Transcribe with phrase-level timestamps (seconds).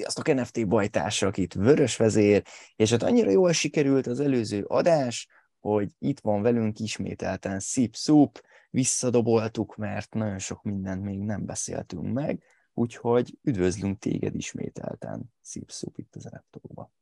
[0.00, 2.42] Sziasztok NFT bajtársak, itt Vörös Vezér,
[2.76, 8.42] és hát annyira jól sikerült az előző adás, hogy itt van velünk ismételten Szip Szup,
[8.70, 12.42] visszadoboltuk, mert nagyon sok mindent még nem beszéltünk meg,
[12.72, 16.92] úgyhogy üdvözlünk téged ismételten, Szip Szup itt az Eleptóba.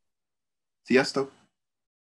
[0.81, 1.33] Sziasztok!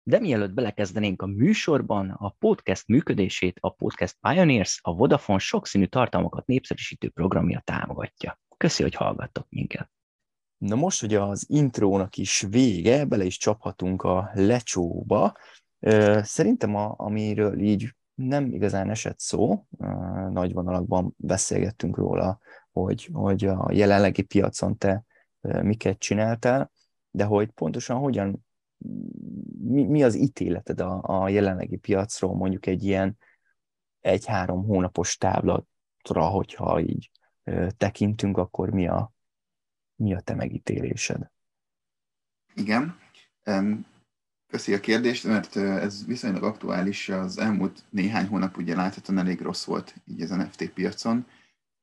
[0.03, 6.47] De mielőtt belekezdenénk a műsorban, a podcast működését a Podcast Pioneers, a Vodafone sokszínű tartalmakat
[6.47, 8.41] népszerűsítő programja támogatja.
[8.57, 9.91] Köszi, hogy hallgattok minket!
[10.61, 15.37] Na most, hogy az intrónak is vége, bele is csaphatunk a lecsóba.
[16.23, 19.67] Szerintem, a, amiről így nem igazán esett szó,
[20.31, 22.39] nagy vonalakban beszélgettünk róla,
[22.73, 25.05] hogy, hogy a jelenlegi piacon te
[25.41, 26.71] miket csináltál,
[27.11, 28.47] de hogy pontosan hogyan,
[29.63, 33.19] mi, mi az ítéleted a, a jelenlegi piacról, mondjuk egy ilyen
[34.01, 37.11] egy-három hónapos távlatra, hogyha így
[37.77, 39.13] tekintünk, akkor mi a,
[40.01, 41.31] mi a te megítélésed?
[42.55, 42.99] Igen.
[44.47, 47.09] Köszi a kérdést, mert ez viszonylag aktuális.
[47.09, 51.27] Az elmúlt néhány hónap ugye láthatóan elég rossz volt így az NFT piacon.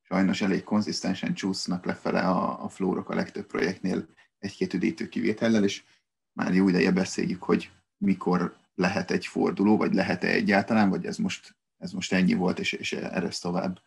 [0.02, 5.84] Sajnos elég konzisztensen csúsznak lefele a, a flórok a legtöbb projektnél egy-két üdítő kivétellel, és
[6.32, 11.56] már jó ideje beszéljük, hogy mikor lehet egy forduló, vagy lehet-e egyáltalán, vagy ez most,
[11.78, 13.80] ez most ennyi volt, és, és erre tovább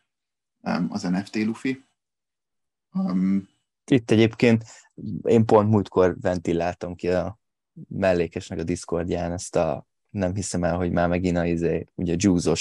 [0.89, 1.83] az NFT lufi.
[2.93, 3.50] Um,
[3.91, 4.63] itt egyébként
[5.23, 7.39] én pont múltkor ventiláltam ki a
[7.87, 12.53] mellékesnek a Discordján ezt a, nem hiszem el, hogy már megint a izé, ugye juice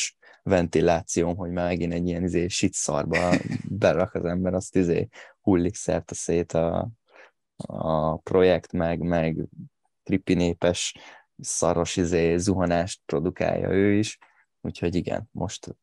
[0.43, 3.35] ventilációm, hogy már megint egy ilyen izé shitszarba
[3.69, 5.09] berak az ember, azt izé
[5.41, 6.89] hullik szerte szét a,
[7.57, 9.49] a projekt, meg, meg
[10.03, 10.95] trippi népes
[11.39, 14.19] szaros izé zuhanást produkálja ő is,
[14.61, 15.77] úgyhogy igen, most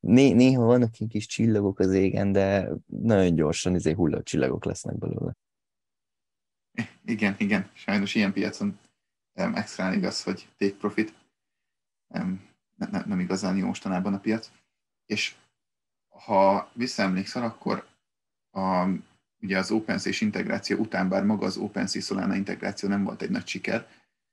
[0.00, 5.32] Né- néha vannak kis csillagok az égen, de nagyon gyorsan izé csillagok lesznek belőle.
[7.04, 7.70] Igen, igen.
[7.72, 8.78] Sajnos ilyen piacon
[9.34, 11.14] um, extra igaz, hogy take profit.
[12.06, 14.50] Um, ne, ne, nem igazán jó mostanában a piac.
[15.06, 15.34] És
[16.08, 17.86] ha visszaemlékszel, akkor
[18.50, 18.86] a,
[19.40, 23.46] ugye az OpenSea integráció után, bár maga az OpenSea Solana integráció nem volt egy nagy
[23.46, 23.88] siker,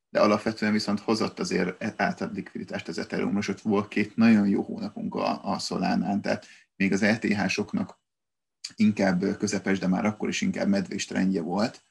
[0.09, 4.62] de alapvetően viszont hozott azért átad likviditást az ethereum most ott volt két nagyon jó
[4.62, 6.45] hónapunk a, a Solánán, tehát
[6.75, 8.00] még az ETH-soknak
[8.75, 11.85] inkább közepes, de már akkor is inkább medvés trendje volt.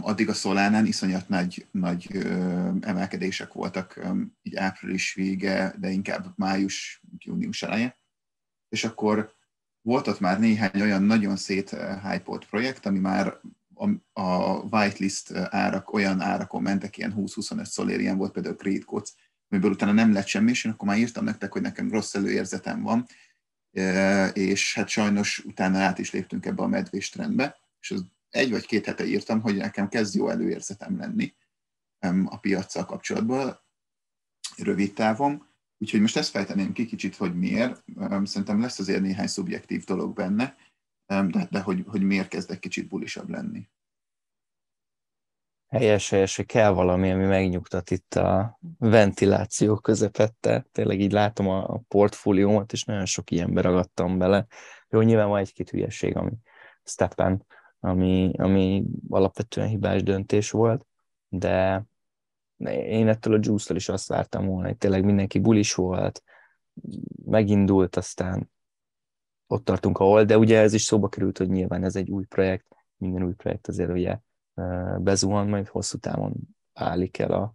[0.00, 2.16] Addig a Solánán iszonyat nagy, nagy
[2.80, 4.06] emelkedések voltak,
[4.42, 7.98] így április vége, de inkább május, június eleje.
[8.68, 9.34] És akkor
[9.80, 11.70] volt ott már néhány olyan nagyon szét
[12.02, 13.40] hype projekt, ami már
[13.76, 19.14] a, a whitelist árak olyan árakon mentek, ilyen 20-25 szolér, ilyen volt például Creed Codes,
[19.48, 22.82] amiből utána nem lett semmi, és én akkor már írtam nektek, hogy nekem rossz előérzetem
[22.82, 23.06] van,
[24.32, 28.66] és hát sajnos utána át is léptünk ebbe a medvés trendbe, és az egy vagy
[28.66, 31.34] két hete írtam, hogy nekem kezd jó előérzetem lenni
[32.24, 33.60] a piaccal kapcsolatban,
[34.56, 35.46] rövid távon,
[35.78, 37.84] úgyhogy most ezt fejteném ki kicsit, hogy miért.
[38.24, 40.56] Szerintem lesz azért néhány szubjektív dolog benne,
[41.06, 43.68] de, de hogy, hogy miért kezdek kicsit bulisabb lenni.
[45.66, 50.66] Helyes, helyes, hogy kell valami, ami megnyugtat itt a ventiláció közepette.
[50.72, 54.46] Tényleg így látom a portfóliómat, és nagyon sok ilyenbe ragadtam bele.
[54.88, 56.32] Jó, nyilván van egy-két hülyeség, ami
[56.84, 57.46] steppen,
[57.80, 60.86] ami, ami alapvetően hibás döntés volt,
[61.28, 61.84] de
[62.86, 66.22] én ettől a juice is azt vártam volna, hogy tényleg mindenki bulis volt,
[67.24, 68.50] megindult, aztán
[69.46, 72.66] ott tartunk, ahol, de ugye ez is szóba került, hogy nyilván ez egy új projekt,
[72.96, 74.18] minden új projekt azért ugye
[74.98, 76.34] bezuhan, majd hosszú távon
[76.72, 77.54] állik el a,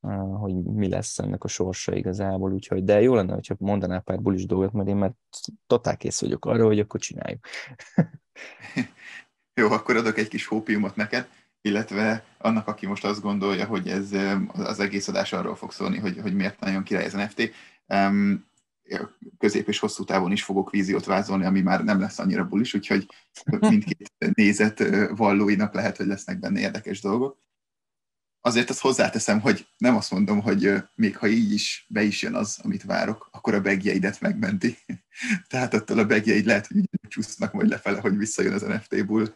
[0.00, 4.20] a, hogy mi lesz ennek a sorsa igazából, úgyhogy, de jó lenne, hogyha mondanál pár
[4.20, 5.12] bulis dolgot, mert én már
[5.66, 7.46] totál kész vagyok arra, hogy akkor csináljuk.
[9.60, 11.28] jó, akkor adok egy kis hópiumot neked,
[11.60, 14.12] illetve annak, aki most azt gondolja, hogy ez
[14.52, 17.50] az egész adás arról fog szólni, hogy, hogy miért nagyon király ez NFT.
[19.38, 23.06] Közép és hosszú távon is fogok víziót vázolni, ami már nem lesz annyira bulis, úgyhogy
[23.60, 24.84] mindkét nézet
[25.16, 27.38] vallóinak lehet, hogy lesznek benne érdekes dolgok.
[28.40, 32.34] Azért azt hozzáteszem, hogy nem azt mondom, hogy még ha így is be is jön
[32.34, 34.76] az, amit várok, akkor a begjeidet megmenti.
[35.48, 39.32] Tehát attól a begjeid lehet, hogy csúsznak majd lefele, hogy visszajön az NFT-ból.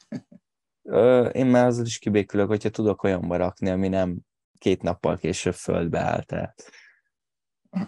[1.32, 4.20] Én már azzal is kibékülök, hogyha tudok olyanba rakni, ami nem
[4.58, 6.22] két nappal később földbe áll.
[6.22, 6.70] Tehát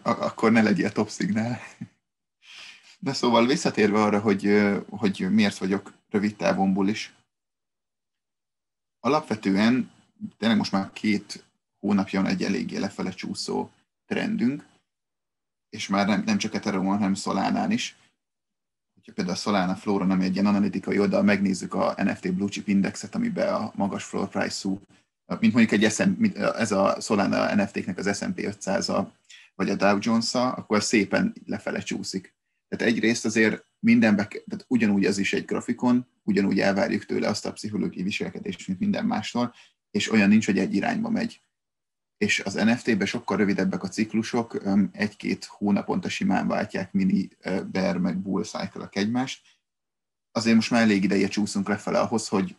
[0.02, 1.60] akkor ne legyél top szignál.
[2.98, 7.14] De szóval visszatérve arra, hogy, hogy miért vagyok rövid távon is.
[9.00, 9.90] Alapvetően
[10.38, 11.44] tényleg most már két
[11.80, 13.70] hónapja van egy eléggé lefele csúszó
[14.06, 14.66] trendünk,
[15.70, 17.96] és már nem, nem csak Ethereum, hanem Solánán is.
[18.94, 22.68] hogyha például a Solana Flora, ami egy ilyen analitikai oldal, megnézzük a NFT Blue Chip
[22.68, 24.80] Indexet, amiben a magas floor price-ú,
[25.40, 29.12] mint mondjuk egy SM, ez a Solana NFT-knek az S&P 500-a,
[29.54, 32.34] vagy a Dow Jones-a, akkor szépen lefele csúszik.
[32.68, 37.52] Tehát egyrészt azért mindenbe, tehát ugyanúgy ez is egy grafikon, ugyanúgy elvárjuk tőle azt a
[37.52, 39.54] pszichológiai viselkedést, mint minden mástól,
[39.90, 41.42] és olyan nincs, hogy egy irányba megy.
[42.16, 44.62] És az NFT-ben sokkal rövidebbek a ciklusok,
[44.92, 47.28] egy-két hónaponta simán váltják mini
[47.70, 49.46] bear meg bull cycle egymást.
[50.32, 52.56] Azért most már elég ideje csúszunk lefele ahhoz, hogy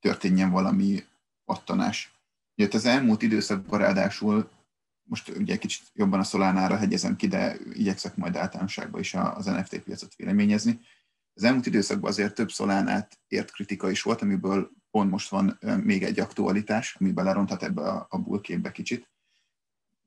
[0.00, 1.04] történjen valami
[1.44, 2.14] pattanás.
[2.56, 4.50] Ugye az elmúlt időszakban ráadásul
[5.08, 9.78] most ugye kicsit jobban a Szolánára hegyezem ki, de igyekszek majd általánosságban is az NFT
[9.78, 10.80] piacot véleményezni.
[11.34, 16.02] Az elmúlt időszakban azért több Szolánát ért kritika is volt, amiből pont most van még
[16.02, 19.10] egy aktualitás, ami beleronthat ebbe a, a kicsit,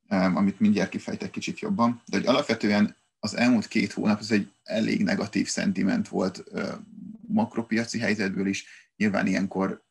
[0.09, 2.01] amit mindjárt kifejtek kicsit jobban.
[2.05, 6.43] De hogy alapvetően az elmúlt két hónap ez egy elég negatív szentiment volt
[7.27, 8.65] makropiaci helyzetből is.
[8.95, 9.83] Nyilván ilyenkor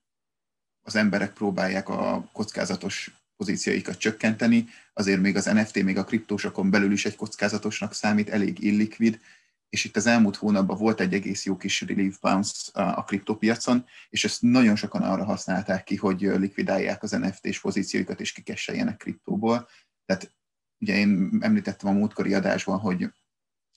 [0.83, 6.93] az emberek próbálják a kockázatos pozícióikat csökkenteni, azért még az NFT, még a kriptósokon belül
[6.93, 9.21] is egy kockázatosnak számít, elég illikvid,
[9.69, 14.25] és itt az elmúlt hónapban volt egy egész jó kis relief bounce a kriptópiacon, és
[14.25, 19.69] ezt nagyon sokan arra használták ki, hogy likvidálják az NFT-s pozícióikat, és kikesseljenek kriptóból.
[20.05, 20.35] Tehát
[20.79, 23.11] ugye én említettem a múltkori adásban, hogy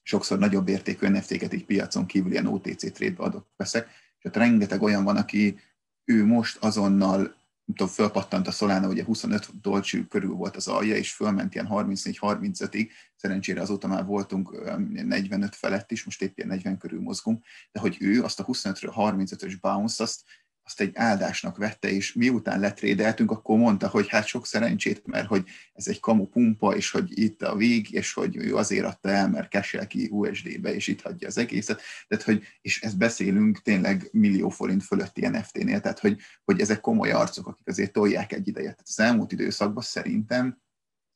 [0.03, 4.81] sokszor nagyobb értékű NFT-ket így piacon kívül ilyen OTC trade-be adok, veszek, és ott rengeteg
[4.81, 5.59] olyan van, aki
[6.05, 7.40] ő most azonnal
[7.75, 12.89] tudom, fölpattant a Solana, ugye 25 dolcsű körül volt az alja, és fölment ilyen 34-35-ig,
[13.15, 17.97] szerencsére azóta már voltunk 45 felett is, most épp ilyen 40 körül mozgunk, de hogy
[17.99, 20.23] ő azt a 25-ről 35-ös bounce, azt
[20.63, 25.45] azt egy áldásnak vette, és miután letrédeltünk, akkor mondta, hogy hát sok szerencsét, mert hogy
[25.73, 29.29] ez egy kamu pumpa, és hogy itt a vég, és hogy ő azért adta el,
[29.29, 31.81] mert kesel ki USD-be, és itt hagyja az egészet.
[32.07, 37.11] Tehát, hogy, és ezt beszélünk tényleg millió forint fölötti NFT-nél, tehát, hogy, hogy ezek komoly
[37.11, 38.75] arcok, akik azért tolják egy idejet.
[38.75, 40.61] Tehát az elmúlt időszakban szerintem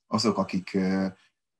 [0.07, 0.77] azok, akik,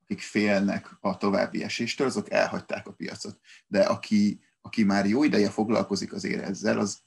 [0.04, 3.40] akik félnek a további eséstől, azok elhagyták a piacot.
[3.68, 7.04] De aki, aki már jó ideje foglalkozik azért ezzel, az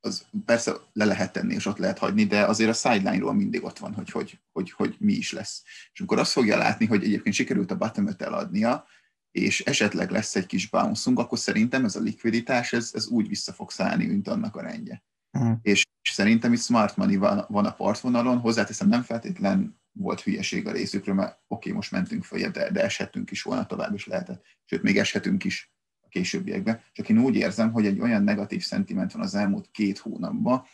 [0.00, 3.78] az persze le lehet tenni, és ott lehet hagyni, de azért a sideline-ról mindig ott
[3.78, 5.62] van, hogy, hogy, hogy, hogy mi is lesz.
[5.92, 8.86] És amikor azt fogja látni, hogy egyébként sikerült a bottom eladnia,
[9.30, 13.52] és esetleg lesz egy kis bounce akkor szerintem ez a likviditás, ez, ez úgy vissza
[13.52, 15.04] fog szállni, mint annak a rendje.
[15.32, 15.58] Uh-huh.
[15.62, 20.66] És, és szerintem itt smart money van, van a partvonalon, hozzáteszem nem feltétlen volt hülyeség
[20.66, 24.06] a részükről, mert oké, okay, most mentünk följebb, de, de eshetünk is volna tovább is
[24.06, 24.44] lehetett.
[24.64, 25.72] Sőt, még eshetünk is
[26.10, 26.80] későbbiekben.
[26.92, 30.64] Csak én úgy érzem, hogy egy olyan negatív szentiment van az elmúlt két hónapban,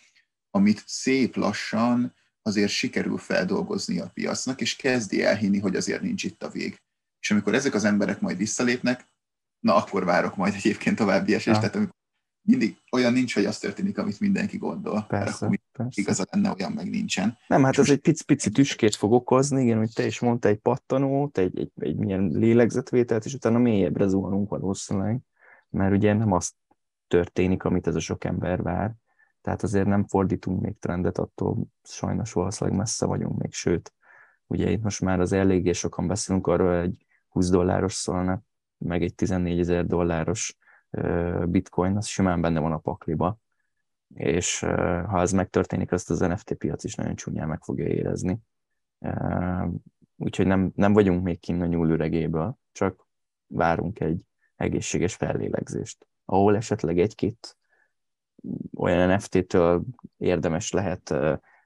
[0.51, 6.43] amit szép lassan azért sikerül feldolgozni a piacnak, és kezdi elhinni, hogy azért nincs itt
[6.43, 6.81] a vég.
[7.21, 9.09] És amikor ezek az emberek majd visszalépnek,
[9.61, 11.47] na akkor várok majd egyébként további esést.
[11.47, 11.59] Ja.
[11.59, 11.97] Tehát amikor
[12.43, 15.05] mindig olyan nincs, hogy az történik, amit mindenki gondol.
[15.09, 16.01] Persze, persze.
[16.01, 17.39] Igaza lenne, olyan meg nincsen.
[17.47, 20.59] Nem, hát ez egy pici, pici tüskét fog okozni, igen, hogy te is mondta, egy
[20.59, 25.21] pattanót, egy, egy, egy milyen lélegzetvételt, és utána mélyebbre zuhanunk valószínűleg,
[25.71, 26.53] mert ugye nem az
[27.09, 28.95] történik, amit ez a sok ember vár,
[29.41, 33.93] tehát azért nem fordítunk még trendet, attól sajnos valószínűleg messze vagyunk még, sőt,
[34.47, 38.43] ugye itt most már az eléggé sokan beszélünk arról, egy 20 dolláros szólna,
[38.79, 40.57] meg egy 14 ezer dolláros
[41.45, 43.39] bitcoin, az simán benne van a pakliba,
[44.15, 44.59] és
[45.07, 48.39] ha ez megtörténik, azt az NFT piac is nagyon csúnyán meg fogja érezni.
[50.17, 53.07] Úgyhogy nem, nem vagyunk még kinn a nyúlüregéből, csak
[53.47, 54.21] várunk egy
[54.57, 57.57] egészséges fellélegzést, ahol esetleg egy-két
[58.75, 59.83] olyan NFT-től
[60.17, 61.15] érdemes lehet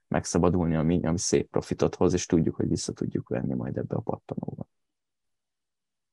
[0.09, 4.01] megszabadulni, ami, ami szép profitot hoz, és tudjuk, hogy vissza tudjuk venni majd ebbe a
[4.01, 4.69] pattanóba.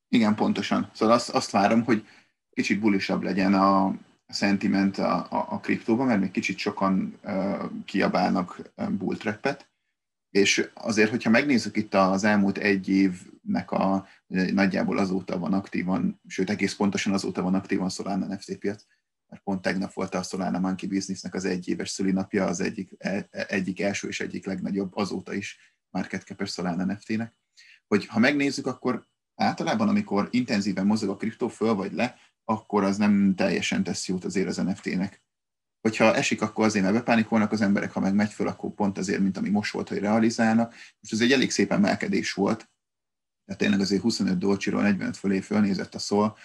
[0.10, 0.90] Igen, pontosan.
[0.94, 2.06] Szóval azt, azt várom, hogy
[2.54, 3.96] kicsit bulisabb legyen a,
[4.28, 9.70] a sentiment a, a, a kriptóban, mert még kicsit sokan uh, kiabálnak bull trap-et,
[10.30, 16.50] és azért, hogyha megnézzük itt az elmúlt egy évnek a nagyjából azóta van aktívan, sőt
[16.50, 18.84] egész pontosan azóta van aktívan Solana NFT piac,
[19.28, 23.46] mert pont tegnap volt a Solana Monkey Businessnek az egyéves szülinapja, az egyik, e, e,
[23.50, 27.34] egyik első és egyik legnagyobb azóta is market cap Solana NFT-nek,
[27.88, 32.16] hogy ha megnézzük, akkor általában, amikor intenzíven mozog a kriptó föl vagy le,
[32.50, 35.22] akkor az nem teljesen tesz jót azért az NFT-nek.
[35.82, 39.20] Hogyha esik, akkor azért mert bepánikolnak az emberek, ha meg megy föl, akkor pont azért,
[39.20, 40.74] mint ami most volt, hogy realizálnak.
[41.00, 42.70] Most ez egy elég szép emelkedés volt,
[43.46, 46.38] tehát tényleg azért 25 dolcsiról 45 fölé fölnézett a szól,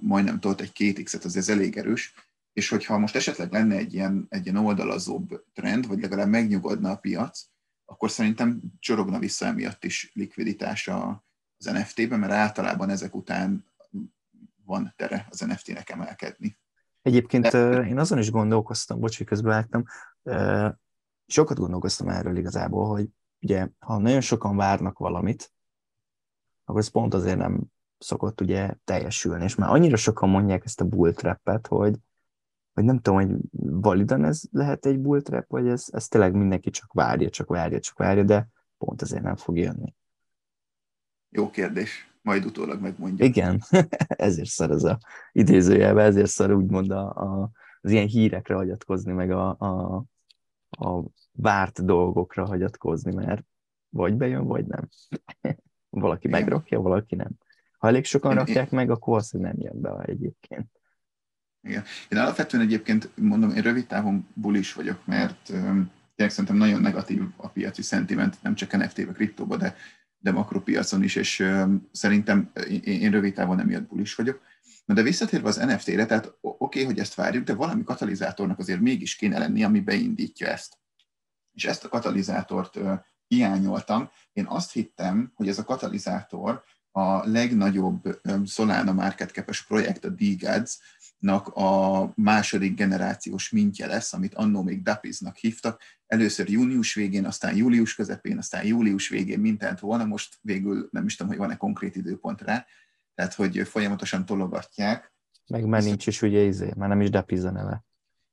[0.00, 2.14] majdnem tolt egy két x azért ez elég erős,
[2.52, 6.96] és hogyha most esetleg lenne egy ilyen, egy ilyen oldalazóbb trend, vagy legalább megnyugodna a
[6.96, 7.44] piac,
[7.84, 13.66] akkor szerintem csorogna vissza emiatt is likviditás az NFT-ben, mert általában ezek után
[14.68, 16.58] van tere az NFT-nek emelkedni.
[17.02, 17.86] Egyébként De...
[17.86, 19.84] én azon is gondolkoztam, bocs, hogy közbevágtam,
[21.26, 23.08] sokat gondolkoztam erről igazából, hogy
[23.40, 25.52] ugye, ha nagyon sokan várnak valamit,
[26.64, 27.60] akkor ez pont azért nem
[27.98, 31.96] szokott ugye teljesülni, és már annyira sokan mondják ezt a bull trap hogy,
[32.72, 33.36] hogy nem tudom, hogy
[33.80, 37.80] validan ez lehet egy bull trap, vagy ez, ez tényleg mindenki csak várja, csak várja,
[37.80, 38.48] csak várja, de
[38.78, 39.94] pont azért nem fog jönni.
[41.28, 43.24] Jó kérdés, majd utólag megmondja.
[43.24, 43.62] Igen,
[44.08, 44.98] ezért szar ez a
[45.32, 49.96] idézőjelben, ezért szar úgymond a, a, az ilyen hírekre hagyatkozni, meg a, a,
[50.70, 53.44] a várt dolgokra hagyatkozni, mert
[53.88, 54.88] vagy bejön, vagy nem.
[55.90, 56.40] valaki Igen.
[56.40, 57.30] megrakja, valaki nem.
[57.78, 60.70] Ha elég sokan én, rakják meg, akkor az, hogy nem jön be egyébként.
[61.62, 61.84] Igen.
[62.08, 65.42] Én alapvetően egyébként mondom, én rövid távon bulis vagyok, mert
[66.14, 69.74] tényleg szerintem nagyon negatív a piaci szentiment, nem csak NFT-be, kriptóba, de,
[70.18, 71.44] de makropiacon is, és
[71.92, 72.52] szerintem
[72.84, 74.40] én, rövid távon nem jött bulis vagyok.
[74.84, 78.80] Na de visszatérve az NFT-re, tehát oké, okay, hogy ezt várjuk, de valami katalizátornak azért
[78.80, 80.78] mégis kéne lenni, ami beindítja ezt.
[81.52, 82.78] És ezt a katalizátort
[83.26, 84.10] hiányoltam.
[84.32, 90.78] Én azt hittem, hogy ez a katalizátor a legnagyobb Solana market cap projekt, a DGADS,
[91.18, 95.82] nak a második generációs mintje lesz, amit annó még Dapiznak hívtak.
[96.06, 101.16] Először június végén, aztán július közepén, aztán július végén mindent volna, most végül nem is
[101.16, 102.66] tudom, hogy van-e konkrét időpont rá,
[103.14, 105.12] tehát hogy folyamatosan tologatják.
[105.46, 107.84] Meg már nincs is ugye izé, már nem is Dapiz a neve.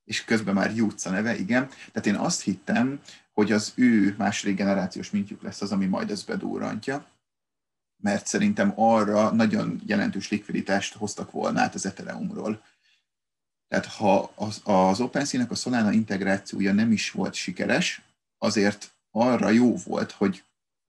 [0.03, 1.67] És közben már Jutsz a neve, igen.
[1.67, 2.99] Tehát én azt hittem,
[3.33, 7.05] hogy az ő második generációs mintjük lesz az, ami majd ezt bedúrantja
[8.05, 12.63] mert szerintem arra nagyon jelentős likviditást hoztak volna át az Ethereumról.
[13.67, 18.01] Tehát ha az, az OpenSea-nek a Solana integrációja nem is volt sikeres,
[18.37, 20.43] azért arra jó volt, hogy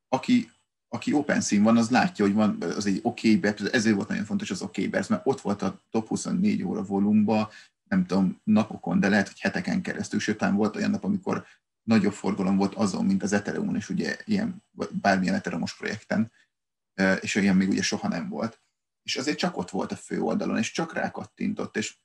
[0.08, 0.50] aki,
[0.88, 4.50] aki OpenSea van, az látja, hogy van az egy oké okay ezért volt nagyon fontos
[4.50, 7.50] az okay mert ott volt a top 24 óra volumba,
[7.88, 11.46] nem tudom, napokon, de lehet, hogy heteken keresztül, sőt, volt olyan nap, amikor
[11.82, 16.30] nagyobb forgalom volt azon, mint az ethereum és ugye ilyen, bármilyen Ethereum-os projekten,
[17.20, 18.60] és olyan még ugye soha nem volt.
[19.02, 21.96] És azért csak ott volt a fő oldalon, és csak rákattintott, és,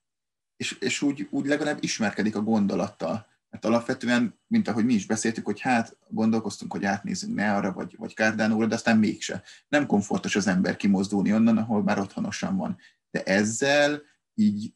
[0.56, 3.30] és, és úgy, úgy legalább ismerkedik a gondolattal.
[3.50, 7.96] Mert alapvetően, mint ahogy mi is beszéltük, hogy hát gondolkoztunk, hogy átnézzünk ne arra, vagy,
[7.98, 9.44] vagy Cardano-ra, de aztán mégse.
[9.68, 12.78] Nem komfortos az ember kimozdulni onnan, ahol már otthonosan van.
[13.12, 14.02] De ezzel
[14.34, 14.74] így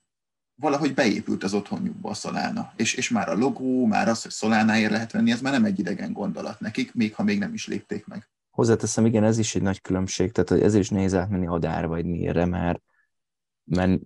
[0.55, 2.73] valahogy beépült az otthonjukba a Solana.
[2.75, 5.79] És, és már a logó, már az, hogy Solánáért lehet venni, ez már nem egy
[5.79, 8.29] idegen gondolat nekik, még ha még nem is lépték meg.
[8.55, 12.05] Hozzáteszem, igen, ez is egy nagy különbség, tehát hogy ez is nehéz átmenni adár vagy
[12.05, 12.81] nélre, mert,
[13.63, 14.01] mert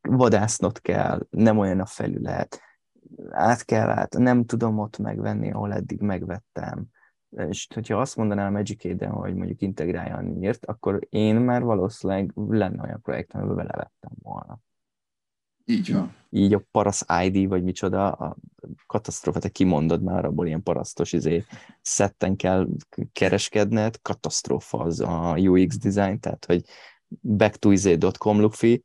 [0.00, 2.60] vadásznod kell, nem olyan a felület,
[3.30, 6.86] át kell át, nem tudom ott megvenni, ahol eddig megvettem.
[7.36, 12.82] És hogyha azt mondanám Eden, hogy mondjuk integrálja a NIR-t, akkor én már valószínűleg lenne
[12.82, 14.58] olyan projekt, amiben belevettem volna.
[15.64, 16.14] Így van.
[16.30, 18.36] Így a Paras ID, vagy micsoda, a
[18.86, 21.44] katasztrófa, te kimondod már, abból ilyen parasztos izé,
[21.80, 22.68] szetten kell
[23.12, 26.64] kereskedned, katasztrófa az a UX design, tehát hogy
[27.20, 28.84] back to izé.com lufi,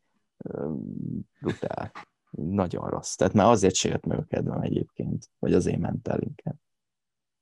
[1.39, 1.91] brutál.
[2.31, 3.15] Nagyon rossz.
[3.15, 6.55] Tehát már azért se jött meg a kedvem egyébként, vagy azért ment el inkább.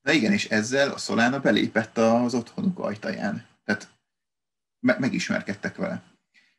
[0.02, 3.46] Na igen, és ezzel a Solana belépett az otthonuk ajtaján.
[3.64, 3.90] Tehát
[4.80, 6.04] me- megismerkedtek vele.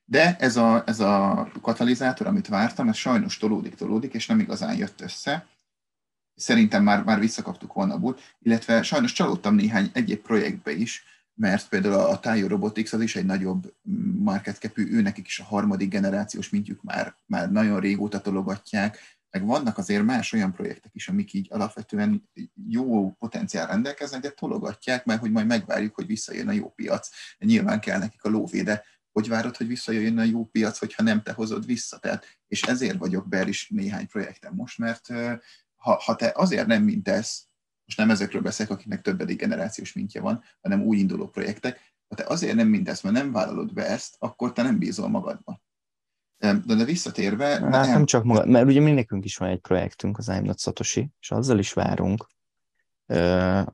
[0.08, 4.76] De ez a, ez a katalizátor, amit vártam, ez sajnos tolódik, tolódik, és nem igazán
[4.76, 5.46] jött össze.
[6.34, 11.94] Szerintem már, már visszakaptuk volna a illetve sajnos csalódtam néhány egyéb projektbe is, mert például
[11.94, 13.75] a Tayo Robotics az is egy nagyobb
[14.18, 18.98] market capű, ő nekik is a harmadik generációs mintjük már, már nagyon régóta tologatják,
[19.30, 22.28] meg vannak azért más olyan projektek is, amik így alapvetően
[22.68, 27.08] jó potenciál rendelkeznek, de tologatják, mert hogy majd megvárjuk, hogy visszajön a jó piac.
[27.38, 28.84] Nyilván kell nekik a lóvé, de
[29.16, 31.99] hogy várod, hogy visszajöjjön a jó piac, hogyha nem te hozod vissza.
[31.99, 35.06] Tehát, és ezért vagyok be is néhány projektem most, mert
[35.76, 37.46] ha, ha te azért nem mintesz,
[37.85, 42.25] most nem ezekről beszélek, akiknek többedik generációs mintje van, hanem új induló projektek, ha te
[42.26, 45.61] azért nem mintesz, mert nem vállalod be ezt, akkor te nem bízol magadba.
[46.38, 47.46] De, de visszatérve...
[47.46, 50.44] Hát nem, nem csak magad, mert ugye mi nekünk is van egy projektünk, az I'm
[50.44, 52.26] Not Satoshi, és azzal is várunk.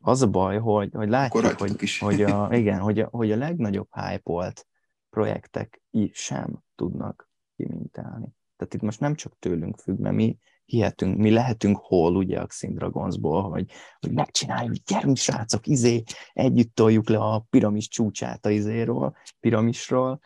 [0.00, 1.98] Az a baj, hogy, hogy látjuk, hogy, is.
[1.98, 4.66] hogy, a, igen, hogy, a, hogy a legnagyobb hype volt
[5.12, 8.34] projektek sem tudnak kimintálni.
[8.56, 12.46] Tehát itt most nem csak tőlünk függ, mert mi hihetünk, mi lehetünk hol, ugye a
[12.60, 16.02] Dragonsból, hogy, hogy megcsináljuk, gyerünk srácok, izé,
[16.32, 20.20] együtt toljuk le a piramis csúcsát a izéről, piramisról,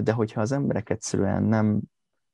[0.00, 1.80] de hogyha az emberek egyszerűen nem,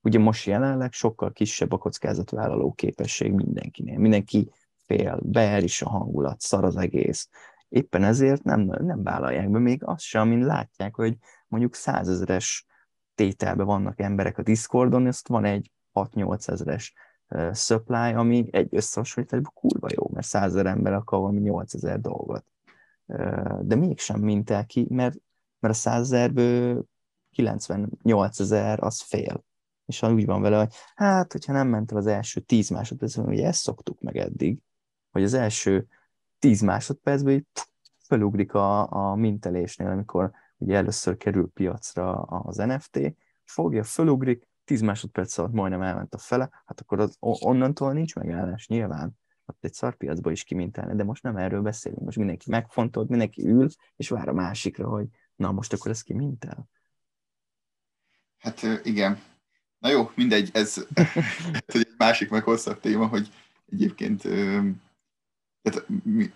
[0.02, 3.99] ugye most jelenleg sokkal kisebb a kockázatvállaló képesség mindenkinél.
[3.99, 7.28] Mindenki fél, beer is a hangulat, szar az egész.
[7.68, 11.16] Éppen ezért nem, nem vállalják be még azt sem, amin látják, hogy
[11.48, 12.66] mondjuk százezeres
[13.14, 16.94] tételben vannak emberek a Discordon, ezt van egy 6-8 ezeres
[17.52, 22.44] supply, ami egy összehasonlításban kurva jó, mert 100 ember akar valami 8000 dolgot.
[23.60, 25.16] De mégsem mint el ki, mert,
[25.58, 26.84] mert a 100 ezerből
[27.30, 29.44] 98 ezer az fél.
[29.86, 33.46] És úgy van vele, hogy hát, hogyha nem ment el az első 10 másodpercben, ugye
[33.46, 34.58] ezt szoktuk meg eddig,
[35.10, 35.86] hogy az első
[36.38, 37.46] 10 másodpercben így
[37.98, 43.00] felugrik a, a mintelésnél, amikor ugye először kerül piacra az NFT,
[43.44, 48.66] fogja, fölugrik, 10 másodperc alatt majdnem elment a fele, hát akkor az, onnantól nincs megállás,
[48.66, 49.18] nyilván.
[49.46, 52.02] Ott egy szarpiacba is kimintelne, de most nem erről beszélünk.
[52.02, 56.68] Most mindenki megfontolt, mindenki ül, és vár a másikra, hogy na most akkor ez kimintel.
[58.38, 59.22] Hát igen.
[59.78, 60.86] Na jó, mindegy, ez,
[61.66, 63.28] egy másik meg hosszabb téma, hogy
[63.72, 64.22] egyébként
[65.62, 65.86] tehát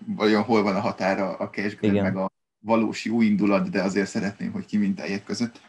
[0.06, 4.52] vajon hol van a határa a cash meg a valós jó indulat, de azért szeretném,
[4.52, 5.60] hogy kiminteljek között.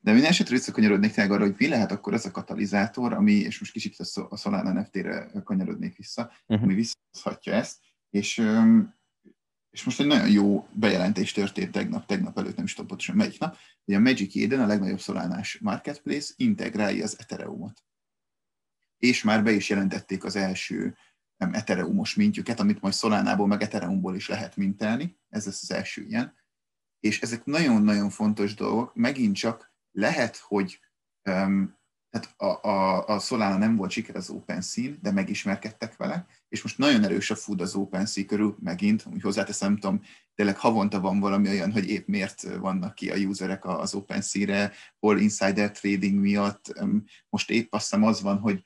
[0.00, 3.58] De minden esetre visszakanyarodnék tényleg arra, hogy mi lehet akkor az a katalizátor, ami, és
[3.60, 3.96] most kicsit
[4.28, 6.64] a Solana NFT-re kanyarodnék vissza, uh-huh.
[6.64, 7.78] ami visszahozhatja ezt,
[8.10, 8.42] és,
[9.70, 13.38] és most egy nagyon jó bejelentés történt tegnap, tegnap előtt, nem is tudom pontosan melyik
[13.38, 17.84] nap, hogy a Magic Eden, a legnagyobb szolánás marketplace integrálja az Ethereumot.
[18.98, 20.96] És már be is jelentették az első
[21.36, 26.34] Ethereumos mintjüket, amit majd Solánából meg Ethereumból is lehet mintelni, ez lesz az első ilyen.
[27.00, 30.80] És ezek nagyon-nagyon fontos dolgok, megint csak lehet, hogy
[31.30, 31.80] um,
[32.12, 36.78] tehát a, a, a Solana nem volt siker az OpenSea, de megismerkedtek vele, és most
[36.78, 40.02] nagyon erős a food az OpenSea körül, megint, úgy hozzáteszem, nem tudom,
[40.34, 45.18] tényleg havonta van valami olyan, hogy épp miért vannak ki a userek az OpenSea-re, hol
[45.18, 46.72] insider trading miatt,
[47.28, 48.62] most épp azt hiszem az van, hogy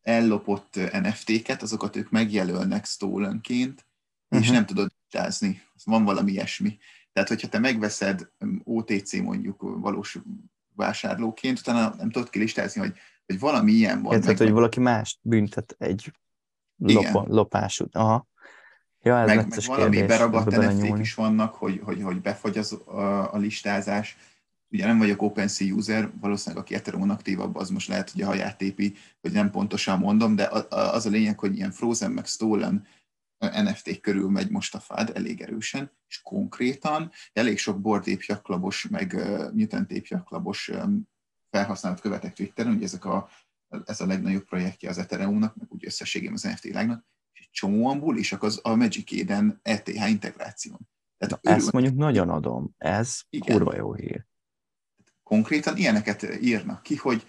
[0.00, 3.86] ellopott NFT-ket, azokat ők megjelölnek stolenként,
[4.24, 4.40] uh-huh.
[4.40, 4.54] és mhm.
[4.54, 5.62] nem tudod listázni.
[5.84, 6.78] Van valami ilyesmi.
[7.12, 8.28] Tehát, hogyha te megveszed
[8.64, 10.18] OTC mondjuk valós
[10.74, 12.92] vásárlóként, utána nem tudod kilistázni, hogy,
[13.26, 14.20] hogy valami ilyen van.
[14.20, 16.12] Tehát, hogy valaki más büntet egy
[16.76, 18.28] lop, lopás Aha.
[19.02, 22.72] Ja, ez meg, meg valami kérdés, beragadt nft is vannak, hogy, hogy, hogy befagy az,
[22.72, 24.16] a, a listázás.
[24.72, 28.58] Ugye nem vagyok OpenSea user, valószínűleg aki Ethereum aktívabb, az most lehet, hogy a haját
[28.58, 32.86] tépi, hogy nem pontosan mondom, de az a lényeg, hogy ilyen frozen meg stolen
[33.46, 39.52] NFT körül megy most a fád elég erősen, és konkrétan elég sok bordépjaklabos, meg uh,
[39.52, 39.92] mutant
[41.50, 43.28] felhasználat követek Twitteren, ugye ezek a,
[43.84, 48.42] ez a legnagyobb projektje az Ethereum-nak, meg úgy összességében az NFT világnak, és csomóan bulisak
[48.42, 50.88] az a Magic Eden ETH integráción.
[51.16, 53.56] Tehát Na, ezt mondjuk nagyon adom, ez Igen.
[53.56, 54.26] kurva jó hír.
[55.22, 57.26] Konkrétan ilyeneket írnak ki, hogy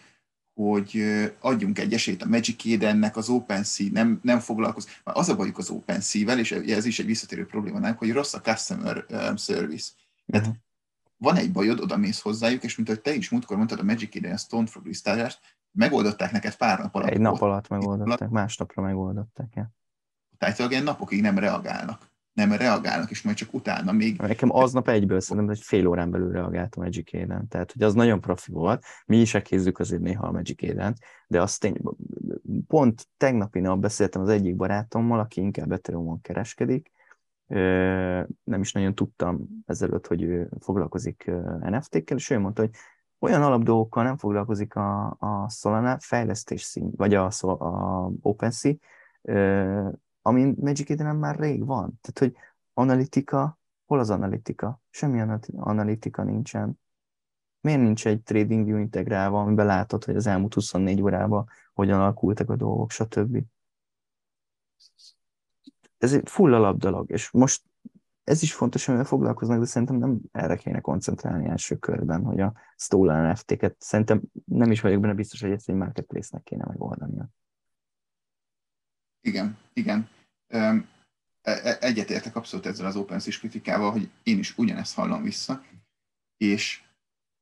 [0.70, 1.04] hogy
[1.40, 5.02] adjunk egy esélyt a Magic Edennek, az OpenSea nem, nem foglalkozik.
[5.04, 8.34] Már az a bajuk az OpenSea-vel, és ez is egy visszatérő probléma, nem, hogy rossz
[8.34, 9.06] a customer
[9.38, 9.92] service.
[10.26, 10.62] Tehát uh-huh.
[11.18, 14.16] van egy bajod, oda mész hozzájuk, és mint ahogy te is múltkor mondtad a Magic
[14.16, 15.40] Eden a Stonefrog lisztálást,
[15.72, 17.10] megoldották neked pár nap alatt.
[17.10, 19.54] Egy nap alatt megoldották, másnapra megoldották.
[19.56, 19.72] Ja.
[20.38, 24.18] Tehát napokig nem reagálnak nem reagálnak, és majd csak utána még...
[24.18, 27.94] Nekem aznap egyből szerintem, hogy fél órán belül reagáltam a Magic Eden, tehát hogy az
[27.94, 28.86] nagyon profi volt.
[29.06, 30.96] Mi is elkézzük azért néha a Magic eden
[31.32, 31.78] de azt tény,
[32.68, 36.92] pont tegnapi nap beszéltem az egyik barátommal, aki inkább ethereum kereskedik,
[38.44, 42.72] nem is nagyon tudtam ezelőtt, hogy ő foglalkozik NFT-kkel, és ő mondta, hogy
[43.20, 48.74] olyan alapdolgokkal nem foglalkozik a, a Solana fejlesztés szint, vagy a, a OpenSea,
[50.22, 52.00] ami Magic eden már rég van.
[52.02, 52.36] Tehát, hogy
[52.74, 54.82] analitika, hol az analitika?
[54.90, 55.22] Semmi
[55.56, 56.80] analitika nincsen.
[57.62, 62.50] Miért nincs egy trading view integrálva, amiben látod, hogy az elmúlt 24 órában hogyan alakultak
[62.50, 63.44] a dolgok, stb.
[65.98, 67.64] Ez egy full alap dolog, és most
[68.24, 72.54] ez is fontos, amivel foglalkoznak, de szerintem nem erre kéne koncentrálni első körben, hogy a
[72.76, 77.30] stolen NFT-ket, szerintem nem is vagyok benne biztos, hogy ezt egy marketplace-nek kéne megoldania.
[79.22, 80.10] Igen, igen.
[80.48, 80.86] E,
[81.42, 85.64] e, egyetértek abszolút ezzel az OpenSea kritikával, hogy én is ugyanezt hallom vissza,
[86.38, 86.82] és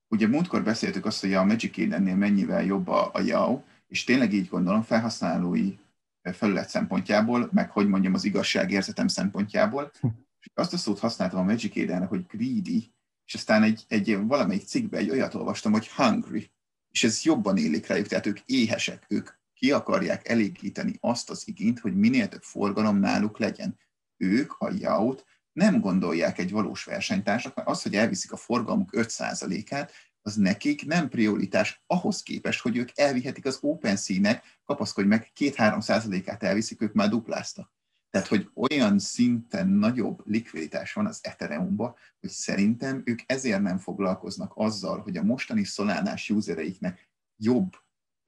[0.07, 4.33] ugye múltkor beszéltük azt, hogy a Magic Edennél mennyivel jobb a, a YAO, és tényleg
[4.33, 5.77] így gondolom felhasználói
[6.21, 9.91] felület szempontjából, meg hogy mondjam az igazságérzetem szempontjából,
[10.39, 12.93] és azt a szót használtam a Magic Edenre, hogy greedy,
[13.25, 16.51] és aztán egy, egy valamelyik cikkbe egy olyat olvastam, hogy hungry,
[16.91, 21.79] és ez jobban élik rájuk, tehát ők éhesek, ők ki akarják elégíteni azt az igényt,
[21.79, 23.79] hogy minél több forgalom náluk legyen.
[24.17, 29.91] Ők a YAO-t nem gondolják egy valós versenytársnak, mert az, hogy elviszik a forgalmuk 5%-át,
[30.21, 36.81] az nekik nem prioritás ahhoz képest, hogy ők elvihetik az OpenSea-nek, kapaszkodj meg, 2-3%-át elviszik,
[36.81, 37.73] ők már dupláztak.
[38.09, 44.51] Tehát, hogy olyan szinten nagyobb likviditás van az Ethereumban, hogy szerintem ők ezért nem foglalkoznak
[44.55, 47.71] azzal, hogy a mostani szolánás usereiknek jobb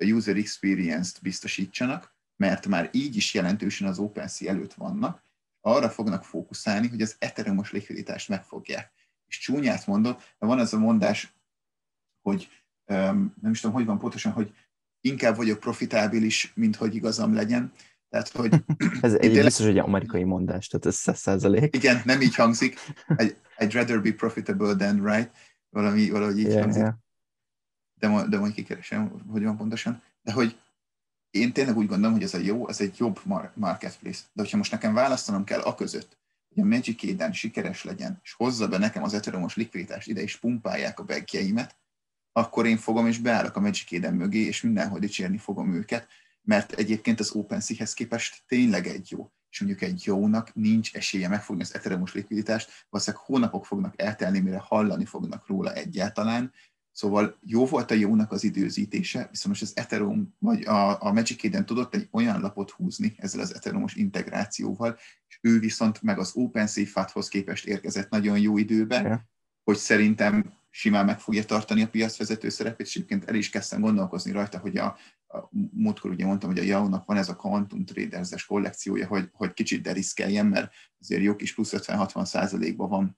[0.05, 5.21] user experience-t biztosítsanak, mert már így is jelentősen az OpenSea előtt vannak,
[5.61, 8.91] arra fognak fókuszálni, hogy az Ethereum-os likviditást megfogják.
[9.27, 11.35] És csúnyát mondok, de van ez a mondás,
[12.21, 12.49] hogy
[13.41, 14.53] nem is tudom, hogy van pontosan, hogy
[15.01, 17.71] inkább vagyok profitábilis, mint hogy igazam legyen.
[18.09, 18.53] Tehát, hogy...
[19.01, 19.43] ez egy tényleg...
[19.43, 21.75] biztos, hogy amerikai mondás, tehát ez száz százalék.
[21.75, 22.79] Igen, nem így hangzik.
[23.07, 25.31] I'd, I'd rather be profitable than right.
[25.69, 26.81] Valami, valahogy így yeah, hangzik.
[26.81, 26.93] Yeah.
[28.01, 30.01] De, de majd kikeresem, hogy van pontosan.
[30.21, 30.59] De hogy
[31.29, 33.19] én tényleg úgy gondolom, hogy ez a jó, ez egy jobb
[33.53, 34.21] marketplace.
[34.33, 36.17] De hogyha most nekem választanom kell a között,
[36.49, 40.37] hogy a Magic Eden sikeres legyen, és hozza be nekem az Ethereum-os likviditást ide, és
[40.37, 41.75] pumpálják a bankjeimet,
[42.31, 46.07] akkor én fogom és beállok a Magic Eden mögé, és mindenhol dicsérni fogom őket,
[46.41, 49.31] mert egyébként az OpenSea-hez képest tényleg egy jó.
[49.49, 54.57] És mondjuk egy jónak nincs esélye megfogni az Ethereum-os likviditást, valószínűleg hónapok fognak eltelni, mire
[54.57, 56.53] hallani fognak róla egyáltalán,
[56.91, 61.43] Szóval jó volt a jónak az időzítése, viszont most az Ethereum, vagy a, a Magic
[61.43, 66.31] Eden tudott egy olyan lapot húzni ezzel az Ethereum-os integrációval, és ő viszont meg az
[66.35, 69.19] OpenSea FAT-hoz képest érkezett nagyon jó időben, yeah.
[69.63, 74.31] hogy szerintem simán meg fogja tartani a piacvezető szerepét, és egyébként el is kezdtem gondolkozni
[74.31, 78.45] rajta, hogy a, a múltkor ugye mondtam, hogy a Yahoo-nak van ez a Quantum Traders-es
[78.45, 83.17] kollekciója, hogy, hogy kicsit deriszkeljen, mert azért jó kis plusz 50-60 százalékban van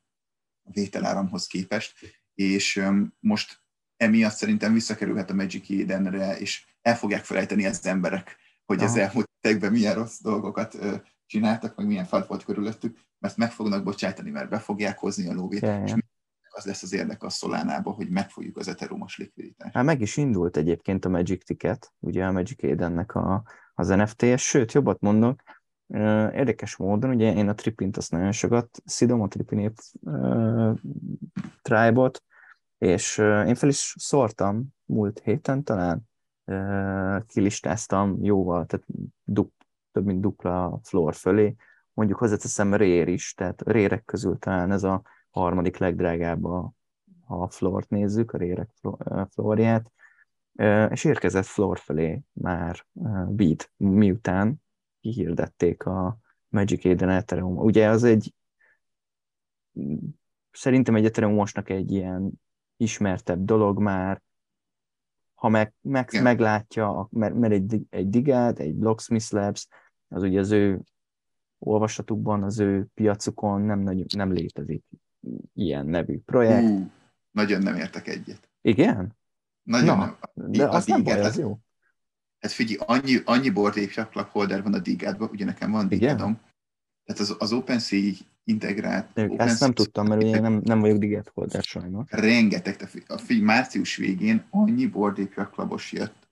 [0.63, 1.93] a vételáramhoz képest,
[2.33, 2.83] és
[3.19, 3.62] most
[4.03, 8.85] emiatt szerintem visszakerülhet a Magic Edenre, és el fogják felejteni az emberek, hogy Aha.
[8.85, 10.77] az elmúlt években milyen rossz dolgokat
[11.25, 15.33] csináltak, meg milyen fal volt körülöttük, mert meg fognak bocsájtani, mert be fogják hozni a
[15.33, 15.93] lóvét, ja, és
[16.55, 19.73] az lesz az érdek a Szolánába, hogy megfogjuk az ethereumos likviditást.
[19.73, 24.37] Hát meg is indult egyébként a Magic Ticket, ugye a Magic Edennek a, az NFT,
[24.37, 25.41] sőt, jobbat mondok,
[26.33, 30.77] érdekes módon, ugye én a Tripint azt nagyon sokat szidom, a Tripinép uh,
[31.61, 32.23] tribe-ot,
[32.83, 36.09] és én fel is szórtam múlt héten talán,
[37.27, 38.85] kilistáztam jóval, tehát
[39.23, 39.53] dup,
[39.91, 41.55] több mint dupla a floor fölé,
[41.93, 46.71] mondjuk hozzáteszem rér is, tehát rérek közül talán ez a harmadik legdrágább a,
[47.27, 48.69] a floort nézzük, a rérek
[49.29, 49.91] florját,
[50.89, 52.85] és érkezett floor felé már
[53.27, 54.61] beat, miután
[55.01, 56.17] kihirdették a
[56.47, 57.57] Magic Eden Ethereum.
[57.57, 58.33] Ugye az egy
[60.51, 62.41] szerintem egy Ethereum egy ilyen
[62.77, 64.21] ismertebb dolog már,
[65.33, 66.23] ha meg, meg, yeah.
[66.23, 69.67] meglátja, mert, mert egy, egy Digát, egy Blocksmith Labs,
[70.07, 70.81] az ugye az ő
[71.59, 74.83] olvasatukban, az ő piacukon nem, nagy, nem létezik
[75.53, 76.63] ilyen nevű projekt.
[76.63, 76.89] Uh,
[77.31, 78.49] nagyon nem értek egyet.
[78.61, 79.17] Igen?
[79.63, 80.51] Nagyon Na, nem.
[80.51, 81.59] De az nem baj, az jó.
[82.39, 83.77] Hát figyelj, annyi, annyi board
[84.31, 86.41] holder van a Digádban, ugye nekem van Digádom.
[87.05, 88.11] Tehát az, az OpenSea
[88.43, 89.17] integrált.
[89.17, 92.05] Ezt Open nem tudtam, mert ugye nem, nem vagyok Diget holder sajnos.
[92.09, 96.23] Rengeteg, a fi, március végén annyi bordépja klabos jött,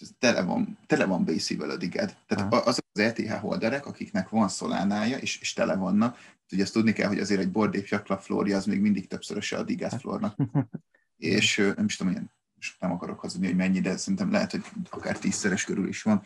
[0.00, 2.16] ez tele van, tele van base a Diged.
[2.26, 6.18] Tehát azok az ETH holderek, akiknek van szolánája, és, és tele vannak,
[6.52, 9.62] ugye azt tudni kell, hogy azért egy bordép jaklap flória az még mindig többszöröse a
[9.62, 10.36] Diged flórnak.
[11.16, 14.64] és nem is tudom, ilyen, most nem akarok hazudni, hogy mennyi, de szerintem lehet, hogy
[14.90, 16.22] akár tízszeres körül is van.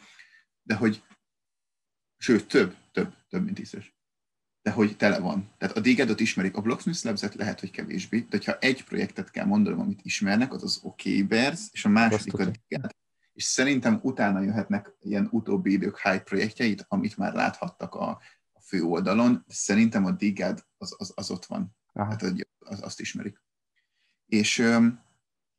[0.62, 1.02] De hogy,
[2.16, 3.98] sőt, több, több, több, mint tízszeres
[4.62, 5.50] de hogy tele van.
[5.58, 9.44] Tehát a Digedot ismerik, a Blocksmith labs lehet, hogy kevésbé, de ha egy projektet kell
[9.44, 12.90] mondanom, amit ismernek, az az Okbers, és a második a Diged,
[13.32, 18.08] és szerintem utána jöhetnek ilyen utóbbi idők hype projektjeit, amit már láthattak a,
[18.52, 21.76] a fő oldalon, de szerintem a Diged az, az, az ott van.
[21.92, 22.10] Aha.
[22.10, 22.22] Hát
[22.58, 23.42] az, azt ismerik.
[24.26, 24.54] És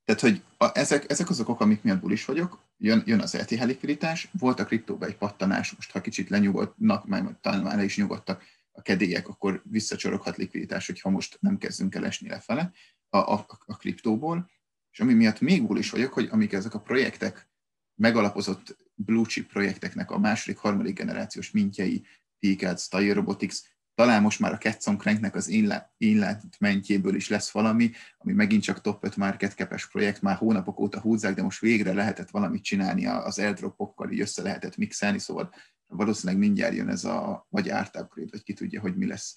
[0.04, 3.66] tehát, hogy a, ezek, ezek azok okok, amik miatt is vagyok, jön, jön az ETH
[3.66, 7.98] likviditás, volt a kriptóba egy pattanás, most ha kicsit lenyugodnak, már talán már le is
[7.98, 12.72] nyugodtak, a kedélyek, akkor visszacsoroghat likviditás, hogyha most nem kezdünk el esni lefele
[13.10, 14.50] a, a, a kriptóból.
[14.92, 17.50] És ami miatt még is vagyok, hogy amik ezek a projektek,
[17.96, 22.06] megalapozott blue chip projekteknek a második, harmadik generációs mintjei,
[22.40, 23.60] Picard, Style Robotics,
[23.96, 25.52] talán most már a Ketson Cranknek az
[26.60, 31.00] mentjéből is lesz valami, ami megint csak top 5 market capes projekt, már hónapok óta
[31.00, 35.54] húzzák, de most végre lehetett valamit csinálni az airdropokkal, így össze lehetett mixelni, szóval
[35.88, 39.36] valószínűleg mindjárt jön ez a, vagy árt upgrade, vagy ki tudja, hogy mi lesz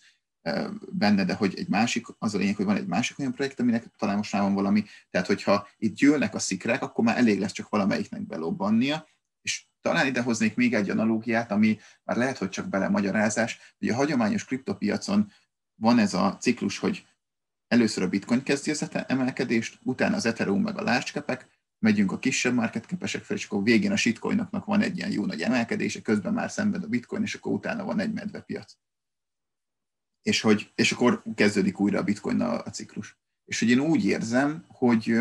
[0.91, 3.87] benne, de hogy egy másik, az a lényeg, hogy van egy másik olyan projekt, aminek
[3.97, 7.53] talán most már van valami, tehát hogyha itt gyűlnek a szikrák, akkor már elég lesz
[7.53, 9.09] csak valamelyiknek belobbannia,
[9.85, 14.45] talán ide hoznék még egy analógiát, ami már lehet, hogy csak belemagyarázás, hogy a hagyományos
[14.45, 15.33] kriptopiacon
[15.75, 17.07] van ez a ciklus, hogy
[17.67, 22.55] először a bitcoin kezdi az emelkedést, utána az Ethereum meg a large megyünk a kisebb
[22.55, 26.33] market capesek fel, és akkor végén a shitcoinoknak van egy ilyen jó nagy emelkedése, közben
[26.33, 28.77] már szenved a bitcoin, és akkor utána van egy medvepiac.
[30.23, 33.19] És, hogy, és akkor kezdődik újra a bitcoin a, a ciklus.
[33.45, 35.17] És hogy én úgy érzem, hogy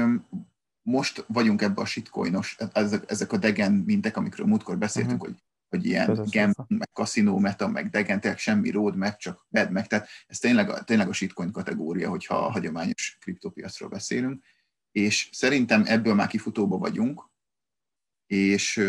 [0.84, 5.36] most vagyunk ebbe a shitcoinos, ezek, ezek a degen mintek, amikről múltkor beszéltünk, uh-huh.
[5.36, 9.72] hogy, hogy ilyen gambling, meg kaszinó meta, meg degen, tényleg semmi road meg, csak bed
[9.72, 14.43] meg, tehát ez tényleg a, tényleg a shitcoin kategória, hogyha a hagyományos kriptopiacról beszélünk,
[14.91, 17.32] és szerintem ebből már kifutóba vagyunk,
[18.26, 18.82] és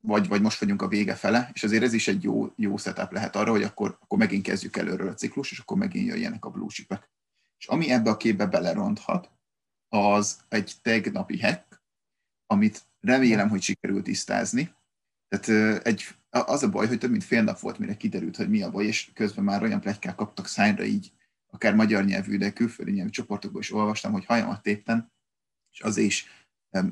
[0.00, 3.12] vagy, vagy most vagyunk a vége fele, és azért ez is egy jó, jó setup
[3.12, 6.50] lehet arra, hogy akkor, akkor megint kezdjük előről a ciklus, és akkor megint jöjjenek a
[6.50, 7.10] blue chipek.
[7.58, 9.30] És ami ebbe a képbe beleronthat,
[9.94, 11.82] az egy tegnapi hack,
[12.46, 14.74] amit remélem, hogy sikerült tisztázni.
[15.28, 18.62] Tehát egy, az a baj, hogy több mint fél nap volt, mire kiderült, hogy mi
[18.62, 21.12] a baj, és közben már olyan plegykák kaptak szájra így,
[21.46, 25.12] akár magyar nyelvű, de külföldi nyelvű csoportokból is olvastam, hogy hajamat téptem,
[25.72, 26.26] és az is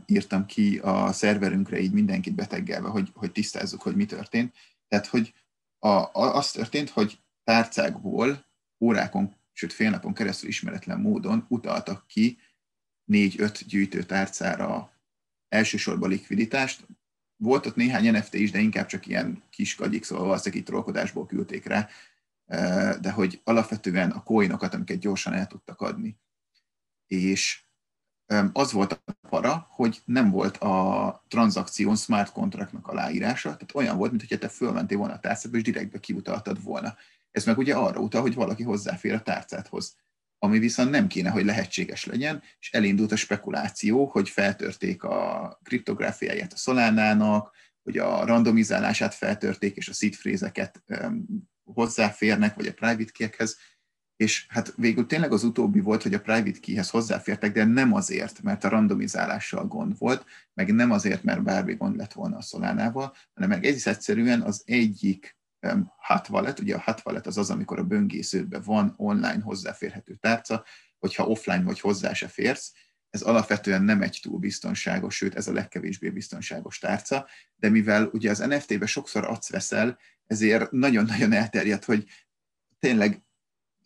[0.07, 4.55] írtam ki a szerverünkre így mindenkit beteggelve, hogy, hogy tisztázzuk, hogy mi történt.
[4.89, 5.35] Tehát, hogy
[5.79, 8.47] a, a, az történt, hogy tárcákból
[8.81, 12.39] órákon, sőt fél napon keresztül ismeretlen módon utaltak ki
[13.05, 14.93] négy-öt gyűjtőtárcára
[15.49, 16.87] elsősorban likviditást.
[17.37, 21.27] Volt ott néhány NFT is, de inkább csak ilyen kis kagyik, szóval valószínűleg itt trollkodásból
[21.27, 21.89] küldték rá,
[23.01, 26.21] de hogy alapvetően a coinokat, amiket gyorsan el tudtak adni.
[27.07, 27.65] És
[28.53, 34.11] az volt a para, hogy nem volt a tranzakción smart contractnak aláírása, tehát olyan volt,
[34.11, 36.97] mintha te fölmentél volna a tárcába, és direktbe kiutaltad volna.
[37.31, 39.97] Ez meg ugye arra utal, hogy valaki hozzáfér a tárcádhoz
[40.45, 46.53] ami viszont nem kéne, hogy lehetséges legyen, és elindult a spekuláció, hogy feltörték a kriptográfiáját
[46.53, 50.83] a Solánának, hogy a randomizálását feltörték, és a seed phrase-eket
[51.65, 53.57] hozzáférnek, vagy a private key-ekhez,
[54.17, 58.43] és hát végül tényleg az utóbbi volt, hogy a private keyhez hozzáfértek, de nem azért,
[58.43, 60.25] mert a randomizálással gond volt,
[60.55, 64.63] meg nem azért, mert bármi gond lett volna a Solánával, hanem meg egész egyszerűen az
[64.65, 65.37] egyik
[65.97, 70.65] hot wallet, ugye a hot wallet az az, amikor a böngésződben van online hozzáférhető tárca,
[70.99, 72.73] hogyha offline vagy hozzá se férsz,
[73.11, 78.31] ez alapvetően nem egy túl biztonságos, sőt ez a legkevésbé biztonságos tárca, de mivel ugye
[78.31, 82.07] az NFT-be sokszor adsz veszel, ezért nagyon-nagyon elterjedt, hogy
[82.79, 83.23] tényleg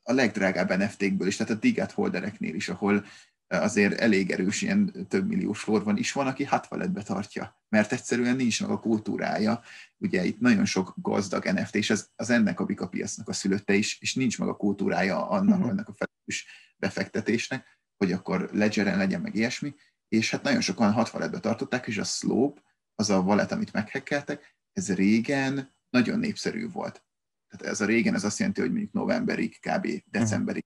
[0.02, 3.04] a legdrágább NFT-kből is, tehát a Digat holdereknél is, ahol
[3.48, 8.36] azért elég erős ilyen több milliós flor van, is van, aki hatvaletbe tartja, mert egyszerűen
[8.36, 9.62] nincs meg a kultúrája.
[9.98, 14.00] Ugye itt nagyon sok gazdag NFT, és ez az ennek a bikapiacnak a szülötte is,
[14.00, 15.70] és nincs meg a kultúrája annak, uh-huh.
[15.70, 19.74] annak a felelős befektetésnek, hogy akkor ledgeren legyen meg ilyesmi,
[20.08, 22.60] és hát nagyon sokan hatvaletbe tartották, és a Slope,
[22.94, 27.04] az a valet, amit meghekkeltek, ez régen nagyon népszerű volt.
[27.48, 29.88] Tehát ez a régen, ez azt jelenti, hogy mondjuk novemberig, kb.
[30.10, 30.64] decemberig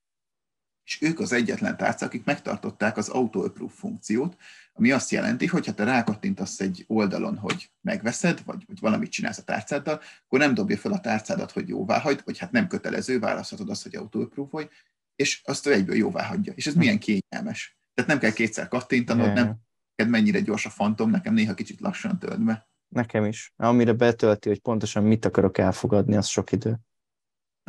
[0.90, 4.36] és ők az egyetlen tárca, akik megtartották az auto-approve funkciót,
[4.72, 9.38] ami azt jelenti, hogy ha te rákattintasz egy oldalon, hogy megveszed, vagy, vagy valamit csinálsz
[9.38, 13.18] a tárcáddal, akkor nem dobja fel a tárcádat, hogy jóvá hagyd, vagy hát nem kötelező,
[13.18, 14.68] választhatod azt, hogy auto-approve
[15.16, 16.52] és azt ő egyből jóvá hagyja.
[16.52, 17.78] És ez milyen kényelmes.
[17.94, 19.56] Tehát nem kell kétszer kattintanod, nem
[20.00, 22.68] neked mennyire gyors a fantom, nekem néha kicsit lassan tölt be.
[22.88, 23.52] Nekem is.
[23.56, 26.78] Amire betölti, hogy pontosan mit akarok elfogadni, az sok idő.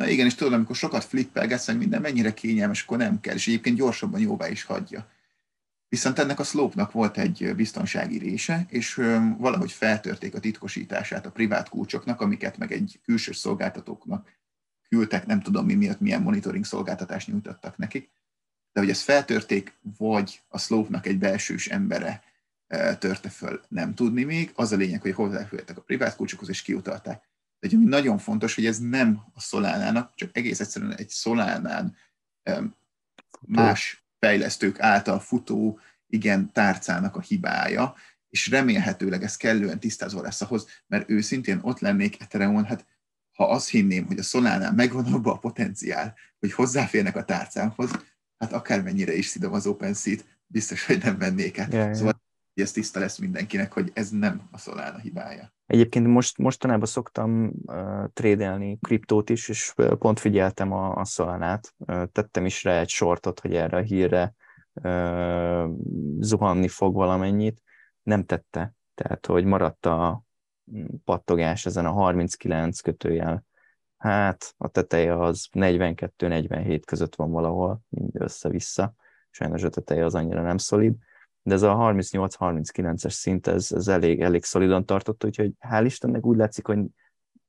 [0.02, 3.48] Na igen, és tudod, amikor sokat flippelgetsz, hogy minden mennyire kényelmes, akkor nem kell, és
[3.48, 5.08] egyébként gyorsabban jóvá is hagyja.
[5.88, 8.94] Viszont ennek a slope volt egy biztonsági része, és
[9.38, 14.28] valahogy feltörték a titkosítását a privát kulcsoknak, amiket meg egy külső szolgáltatóknak
[14.88, 18.10] küldtek, nem tudom mi miatt, milyen monitoring szolgáltatást nyújtottak nekik,
[18.72, 22.22] de hogy ezt feltörték, vagy a slope egy belsős embere
[22.98, 24.52] törte föl, nem tudni még.
[24.54, 27.30] Az a lényeg, hogy hozzáfértek a privát kulcsokhoz, és kiutalták.
[27.62, 31.96] De ami nagyon fontos, hogy ez nem a Solánának, csak egész egyszerűen egy Solánán
[33.40, 37.94] más fejlesztők által futó, igen, tárcának a hibája,
[38.28, 42.86] és remélhetőleg ez kellően tisztázva lesz ahhoz, mert őszintén ott lennék Ethereum, hát
[43.32, 47.90] ha azt hinném, hogy a Solánál megvan abba a potenciál, hogy hozzáférnek a tárcámhoz,
[48.38, 51.72] hát akármennyire is szidom az OpenSea-t, biztos, hogy nem vennék át.
[51.72, 52.22] Yeah, szóval
[52.54, 55.52] hogy ez tiszta lesz mindenkinek, hogy ez nem a Solana hibája.
[55.66, 61.74] Egyébként most, mostanában szoktam uh, trédelni kriptót is, és pont figyeltem a, a Solanát.
[61.78, 64.34] Uh, tettem is rá egy sortot, hogy erre a hírre
[64.72, 65.70] uh,
[66.20, 67.62] zuhanni fog valamennyit.
[68.02, 68.74] Nem tette.
[68.94, 70.22] Tehát, hogy maradt a
[71.04, 73.44] pattogás ezen a 39 kötőjel.
[73.98, 78.94] Hát a teteje az 42-47 között van valahol, mind össze-vissza.
[79.30, 80.94] Sajnos a teteje az annyira nem szolid
[81.42, 86.36] de ez a 38-39-es szint, ez, ez elég, elég szolidan tartott, úgyhogy hál' Istennek úgy
[86.36, 86.78] látszik, hogy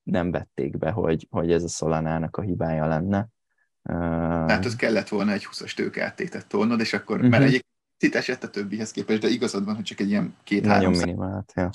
[0.04, 3.28] nem vették be, hogy, hogy ez a Szolánának a hibája lenne.
[4.48, 7.32] Hát az kellett volna egy 20-as tőkeáttétet tolnod, és akkor, uh-huh.
[7.32, 10.66] mert egyébként picit esett a többihez képest, de igazad van, hogy csak egy ilyen két
[10.66, 11.70] Nagyon minimált, ja.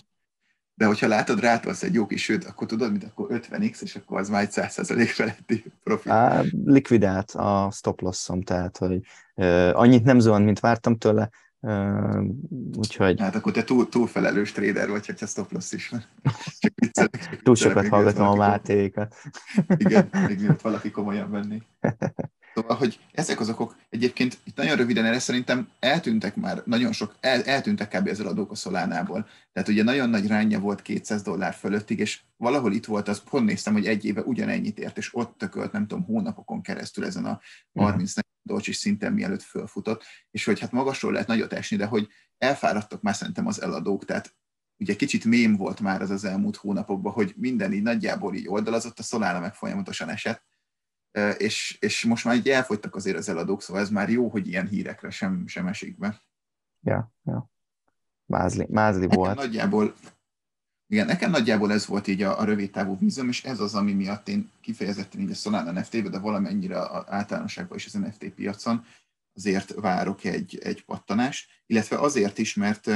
[0.75, 4.19] De hogyha látod, rátolsz egy jó kis sőt, akkor tudod, mint akkor 50x, és akkor
[4.19, 6.13] az már egy 100% feletti profit.
[6.13, 9.01] Á, likvidált a stop lossom, tehát hogy
[9.35, 12.25] uh, annyit nem zuhant, mint vártam tőle, uh,
[12.77, 13.21] úgyhogy...
[13.21, 16.05] Hát akkor te túl, túl felelős trader vagy, hogyha stop loss is van.
[16.61, 19.15] Csak viccelek, csak túl sokat hallgatom a Mátékat.
[19.77, 21.63] Igen, még miatt valaki komolyan venni.
[22.55, 27.17] Szóval, hogy ezek az okok egyébként itt nagyon röviden erre szerintem eltűntek már, nagyon sok,
[27.21, 28.09] el, eltűntek kb.
[28.09, 29.27] az eladók a Szolánából.
[29.53, 33.45] Tehát ugye nagyon nagy ránja volt 200 dollár fölöttig, és valahol itt volt, az pont
[33.45, 37.41] néztem, hogy egy éve ugyanennyit ért, és ott tökölt, nem tudom, hónapokon keresztül ezen a
[37.75, 38.13] 30
[38.49, 42.09] dolcs is szinten mielőtt fölfutott, és hogy hát magasról lehet nagyot esni, de hogy
[42.39, 44.35] elfáradtak már szerintem az eladók, tehát
[44.79, 48.99] ugye kicsit mém volt már az az elmúlt hónapokban, hogy minden így nagyjából így oldalazott,
[48.99, 50.47] a Solana meg folyamatosan esett,
[51.37, 54.67] és, és most már így elfogytak azért az eladók, szóval ez már jó, hogy ilyen
[54.67, 56.23] hírekre sem, sem esik be.
[56.81, 57.51] Ja, ja.
[58.25, 59.37] Mázli, mázli volt.
[59.37, 59.95] Nagyjából,
[60.89, 63.93] igen, nekem nagyjából ez volt így a, a rövid távú vízum, és ez az, ami
[63.93, 68.85] miatt én kifejezetten így a Solana NFT-be, de valamennyire általánosságban is az NFT piacon
[69.35, 72.91] azért várok egy, egy pattanást, illetve azért is, mert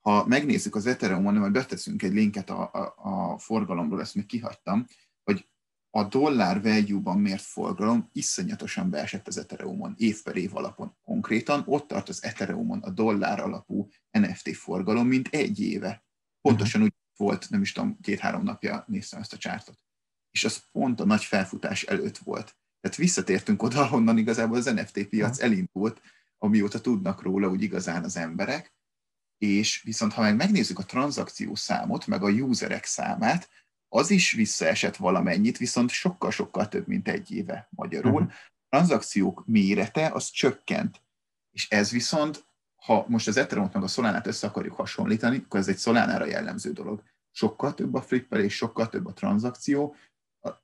[0.00, 4.86] ha megnézzük az Ethereum-on, majd beteszünk egy linket a, a, a forgalomról, ezt még kihagytam,
[5.96, 10.96] a dollár value-ban mért forgalom iszonyatosan beesett az Ethereumon év per év alapon.
[11.04, 16.04] Konkrétan ott tart az Ethereumon a dollár alapú NFT forgalom, mint egy éve.
[16.40, 19.78] Pontosan úgy volt, nem is tudom, két-három napja néztem ezt a csártot.
[20.30, 22.56] És az pont a nagy felfutás előtt volt.
[22.80, 26.00] Tehát visszatértünk oda, ahonnan igazából az NFT piac elindult,
[26.38, 28.74] amióta tudnak róla úgy igazán az emberek,
[29.38, 33.48] és viszont ha meg megnézzük a tranzakció számot, meg a userek számát,
[33.88, 38.12] az is visszaesett valamennyit, viszont sokkal-sokkal több, mint egy éve magyarul.
[38.12, 38.32] Uh-huh.
[38.52, 41.02] A tranzakciók mérete az csökkent,
[41.50, 42.46] és ez viszont,
[42.84, 46.72] ha most az ethereum meg a Solánát össze akarjuk hasonlítani, akkor ez egy Solánára jellemző
[46.72, 47.02] dolog.
[47.30, 49.94] Sokkal több a flippelés, sokkal több a tranzakció,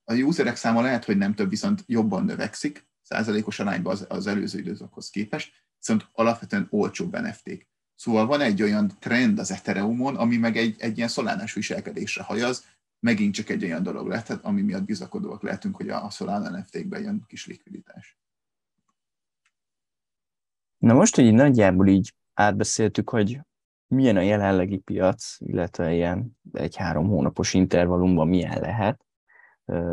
[0.04, 4.59] a userek száma lehet, hogy nem több, viszont jobban növekszik, százalékos arányban az, az előző
[4.59, 7.68] időszakhoz képest, viszont alapvetően olcsóbb NFT-k.
[7.94, 12.64] Szóval van egy olyan trend az Ethereumon, ami meg egy, egy ilyen szolánás viselkedésre hajaz,
[12.98, 17.24] megint csak egy olyan dolog lehet, ami miatt bizakodóak lehetünk, hogy a Solana NFT-kben jön
[17.26, 18.18] kis likviditás.
[20.81, 23.40] Na most, hogy így nagyjából így átbeszéltük, hogy
[23.87, 29.05] milyen a jelenlegi piac, illetve ilyen egy-három hónapos intervallumban milyen lehet,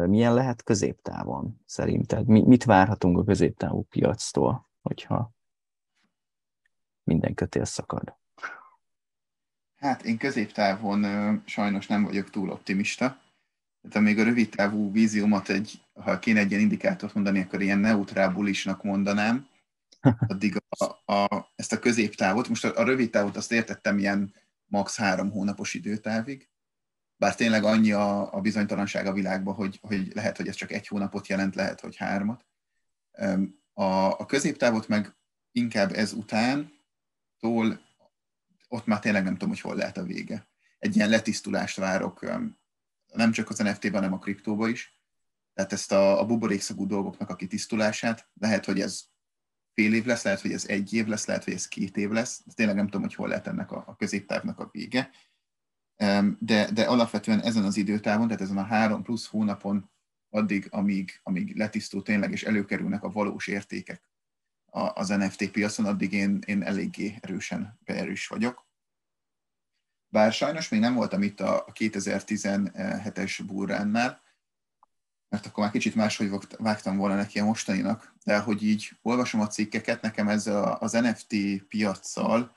[0.08, 2.28] milyen lehet középtávon szerinted?
[2.28, 5.32] Mit várhatunk a középtávú piactól, hogyha
[7.04, 8.15] minden kötél szakad?
[9.76, 11.04] Hát én középtávon
[11.45, 13.19] sajnos nem vagyok túl optimista.
[13.89, 17.80] Tehát még a rövid távú víziómat egy, ha kéne egy ilyen indikátort mondani, akkor ilyen
[17.80, 19.47] neutrábulisnak mondanám.
[20.01, 24.33] Addig a, a, ezt a középtávot, most a, a rövid távot azt értettem ilyen
[24.65, 24.97] max.
[24.97, 26.49] három hónapos időtávig,
[27.17, 30.88] bár tényleg annyi a, a bizonytalanság a világban, hogy, hogy lehet, hogy ez csak egy
[30.88, 32.45] hónapot jelent, lehet, hogy hármat.
[33.73, 33.83] A,
[34.19, 35.15] a középtávot meg
[35.51, 36.71] inkább ez után
[37.39, 37.86] tól
[38.67, 40.47] ott már tényleg nem tudom, hogy hol lehet a vége.
[40.79, 42.25] Egy ilyen letisztulást várok,
[43.13, 45.01] nem csak az NFT-ben, hanem a kriptóba is.
[45.53, 49.03] Tehát ezt a, a buborékszagú dolgoknak a kitisztulását, lehet, hogy ez
[49.77, 52.43] fél év lesz, lehet, hogy ez egy év lesz, lehet, hogy ez két év lesz.
[52.55, 55.09] Tényleg nem tudom, hogy hol lehet ennek a, a középtávnak a vége.
[56.39, 59.89] De, de alapvetően ezen az időtávon, tehát ezen a három plusz hónapon
[60.29, 64.09] addig, amíg, amíg letisztul tényleg, és előkerülnek a valós értékek
[64.93, 68.67] az NFT piacon, addig én, én eléggé erősen beerős vagyok.
[70.09, 74.21] Bár sajnos még nem voltam itt a 2017-es burránnál,
[75.29, 79.47] mert akkor már kicsit máshogy vágtam volna neki a mostaninak, de hogy így olvasom a
[79.47, 81.35] cikkeket, nekem ez a, az NFT
[81.67, 82.55] piaccal,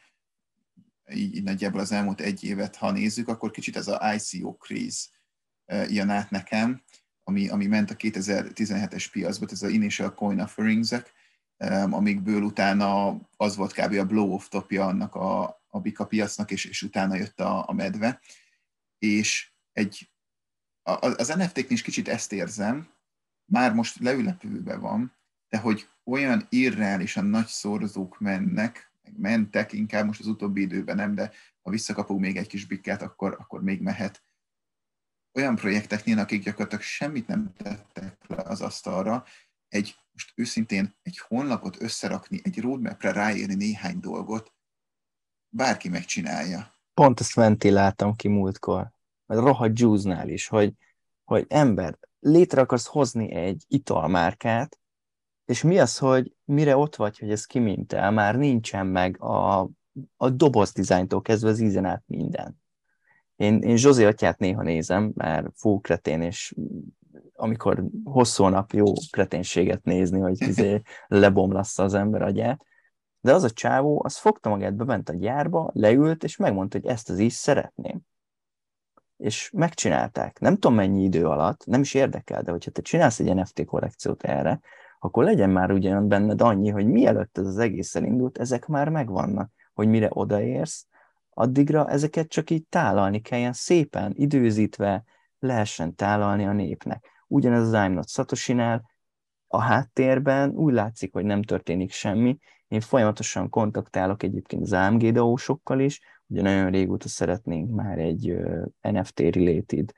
[1.12, 5.06] így, nagyjából az elmúlt egy évet, ha nézzük, akkor kicsit ez a ICO craze
[5.88, 6.82] jön át nekem,
[7.24, 11.12] ami, ami ment a 2017-es piacba, ez az Initial Coin Offerings-ek,
[11.90, 13.92] amikből utána az volt kb.
[13.92, 18.20] a blow-off topja annak a, a bika piacnak, és, és utána jött a, a medve.
[18.98, 20.10] És egy,
[20.98, 22.88] az NFT-knél is kicsit ezt érzem,
[23.44, 25.16] már most leülepülve van,
[25.48, 31.14] de hogy olyan irreálisan nagy szorzók mennek, meg mentek, inkább most az utóbbi időben nem,
[31.14, 31.32] de
[31.62, 34.22] ha visszakapunk még egy kis bikket, akkor, akkor még mehet.
[35.32, 39.24] Olyan projekteknél, akik gyakorlatilag semmit nem tettek le az asztalra,
[39.68, 44.52] egy, most őszintén egy honlapot összerakni, egy roadmapre ráírni néhány dolgot,
[45.48, 46.74] bárki megcsinálja.
[46.94, 48.92] Pont ezt ventiláltam ki múltkor,
[49.30, 50.74] a rohadt juice is, hogy,
[51.24, 54.78] hogy ember, létre akarsz hozni egy italmárkát,
[55.44, 59.60] és mi az, hogy mire ott vagy, hogy ez kimintel, már nincsen meg a,
[60.16, 62.58] a doboz dizájntól kezdve az ízen át minden.
[63.36, 66.54] Én, én Zsozé atyát néha nézem, mert fú kretén, és
[67.32, 72.64] amikor hosszú nap jó kreténséget nézni, hogy izé lebomlassza az ember agyát,
[73.20, 77.10] de az a csávó, az fogta magát, bement a gyárba, leült, és megmondta, hogy ezt
[77.10, 78.00] az is szeretném.
[79.20, 80.38] És megcsinálták.
[80.38, 84.22] Nem tudom mennyi idő alatt, nem is érdekel, de hogyha te csinálsz egy NFT kollekciót
[84.22, 84.60] erre,
[84.98, 89.50] akkor legyen már ugyan benned annyi, hogy mielőtt ez az egész elindult, ezek már megvannak,
[89.74, 90.86] hogy mire odaérsz,
[91.30, 95.04] addigra ezeket csak így tálalni kelljen szépen, időzítve,
[95.38, 97.04] lehessen tálalni a népnek.
[97.26, 98.90] Ugyanez az I'm Not Satoshi-nál,
[99.46, 102.38] a háttérben úgy látszik, hogy nem történik semmi.
[102.68, 105.02] Én folyamatosan kontaktálok egyébként az AMG
[105.80, 106.00] is,
[106.30, 108.36] ugye nagyon régóta szeretnénk már egy
[108.80, 109.92] NFT-related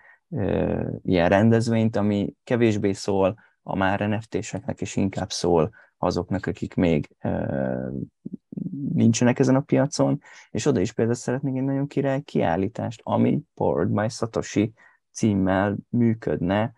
[1.03, 7.17] ilyen rendezvényt, ami kevésbé szól a már NFT-seknek, és inkább szól azoknak, akik még
[8.93, 10.21] nincsenek ezen a piacon,
[10.51, 14.73] és oda is például szeretnék egy nagyon király kiállítást, ami Powered by Satoshi
[15.11, 16.73] címmel működne,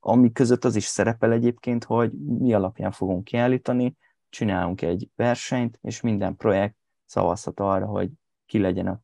[0.00, 3.96] ami között az is szerepel egyébként, hogy mi alapján fogunk kiállítani,
[4.28, 6.76] csinálunk egy versenyt, és minden projekt
[7.12, 8.10] szavazhat arra, hogy
[8.46, 9.00] ki legyen a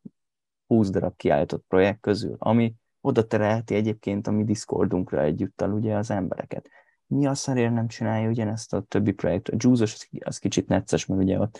[0.66, 6.10] 20 darab kiállított projekt közül, ami oda terelheti egyébként a mi Discordunkra együttal ugye az
[6.10, 6.68] embereket.
[7.06, 9.48] Mi a szarért nem csinálja ugyanezt a többi projekt?
[9.48, 11.58] A Juice az, kicsit necces, mert ugye ott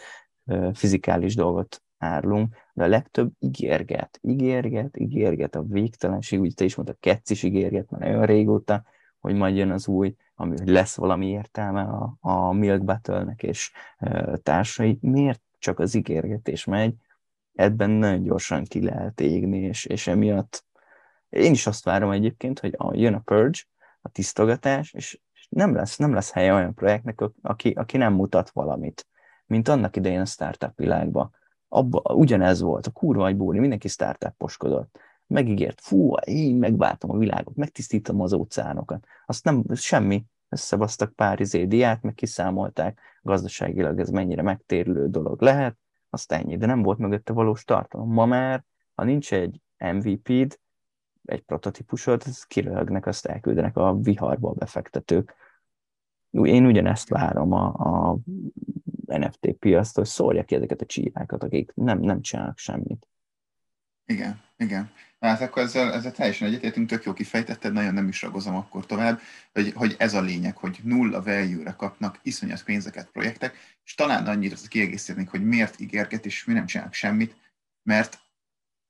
[0.72, 6.98] fizikális dolgot árulunk, de a legtöbb ígérget, ígérget, ígérget a végtelenség, úgy te is mondtad,
[7.00, 8.84] Ketsz is ígérget már nagyon régóta,
[9.20, 14.36] hogy majd jön az új, ami lesz valami értelme a, a Milk Battle-nek és e,
[14.36, 14.98] társai.
[15.00, 16.94] Miért csak az ígérgetés megy?
[17.54, 20.66] Ebben nagyon gyorsan ki lehet égni, és, és emiatt
[21.28, 23.58] én is azt várom egyébként, hogy a, jön a Purge,
[24.00, 29.06] a tisztogatás, és nem lesz, nem lesz helye olyan projektnek, aki, aki nem mutat valamit,
[29.46, 31.36] mint annak idején a startup világban
[31.68, 34.98] abba, ugyanez volt, a kurva egy búri, mindenki startuposkodott.
[35.26, 39.06] Megígért, fú, én megváltom a világot, megtisztítom az óceánokat.
[39.26, 45.78] Azt nem, semmi, összebasztak pár izé diát, meg kiszámolták gazdaságilag ez mennyire megtérülő dolog lehet,
[46.10, 48.12] azt ennyi, de nem volt mögötte valós tartalom.
[48.12, 50.60] Ma már, ha nincs egy MVP-d,
[51.24, 55.34] egy prototípusod, az kiröhögnek, azt elküldenek a viharba a befektetők.
[56.30, 58.18] Én ugyanezt várom a, a
[59.06, 63.08] NFT piaszt, hogy szórja ki ezeket a csírákat, akik nem, nem csinálnak semmit.
[64.04, 64.90] Igen, igen.
[65.20, 69.20] Hát akkor ezzel, ezzel teljesen egyetértünk, tök jó kifejtetted, nagyon nem is ragozom akkor tovább,
[69.52, 74.56] hogy, hogy ez a lényeg, hogy nulla value-re kapnak iszonyat pénzeket projektek, és talán annyira
[74.68, 77.36] kiegészítenék, hogy miért ígérget, és mi nem csinálnak semmit,
[77.82, 78.18] mert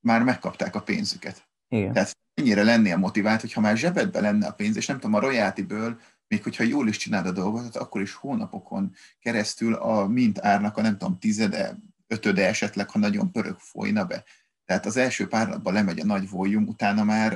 [0.01, 1.49] már megkapták a pénzüket.
[1.69, 1.93] Igen.
[1.93, 6.01] Tehát ennyire lennél motivált, hogyha már zsebedbe lenne a pénz, és nem tudom, a royalty-ből
[6.29, 10.83] még hogyha jól is csinálod a dolgot, akkor is hónapokon keresztül a mint árnak a
[10.83, 14.25] nem tudom, tizede, ötöde esetleg, ha nagyon pörög folyna be.
[14.69, 17.29] Tehát az első párlatban lemegy a nagy volume, utána már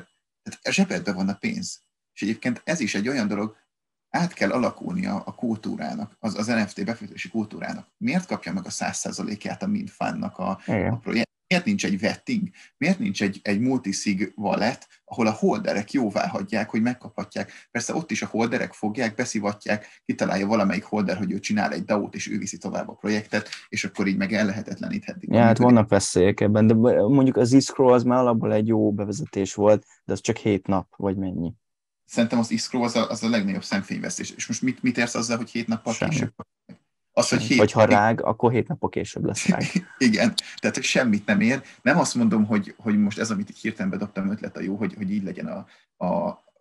[0.42, 1.82] tehát a zsebedben van a pénz.
[2.14, 3.56] És egyébként ez is egy olyan dolog,
[4.10, 7.88] át kell alakulnia a kultúrának, az, az NFT befektetési kultúrának.
[7.96, 10.60] Miért kapja meg a száz százalékát a Minfánnak a,
[10.90, 11.30] a projekt?
[11.52, 12.48] Miért nincs egy vetting?
[12.76, 17.52] Miért nincs egy, egy multisig wallet, ahol a holderek jóvá hagyják, hogy megkaphatják?
[17.70, 22.14] Persze ott is a holderek fogják, beszivatják, kitalálja valamelyik holder, hogy ő csinál egy DAO-t,
[22.14, 25.32] és ő viszi tovább a projektet, és akkor így meg ellehetetleníthetik.
[25.32, 29.54] Ja, hát vannak veszélyek ebben, de mondjuk az Iskro az már alapból egy jó bevezetés
[29.54, 31.52] volt, de az csak hét nap, vagy mennyi?
[32.04, 34.30] Szerintem az Iskro az a, az a legnagyobb szemfényvesztés.
[34.30, 36.32] És most mit, mit érsz azzal, hogy hét nappal később?
[37.12, 39.62] Az, hogy hét Vagy ha rág, akkor hét napok később lesz rág.
[39.98, 41.62] Igen, tehát hogy semmit nem ér.
[41.82, 45.10] Nem azt mondom, hogy, hogy most ez, amit hirtelen bedobtam ötlet a jó, hogy, hogy
[45.10, 45.66] így legyen a,
[46.04, 46.14] a,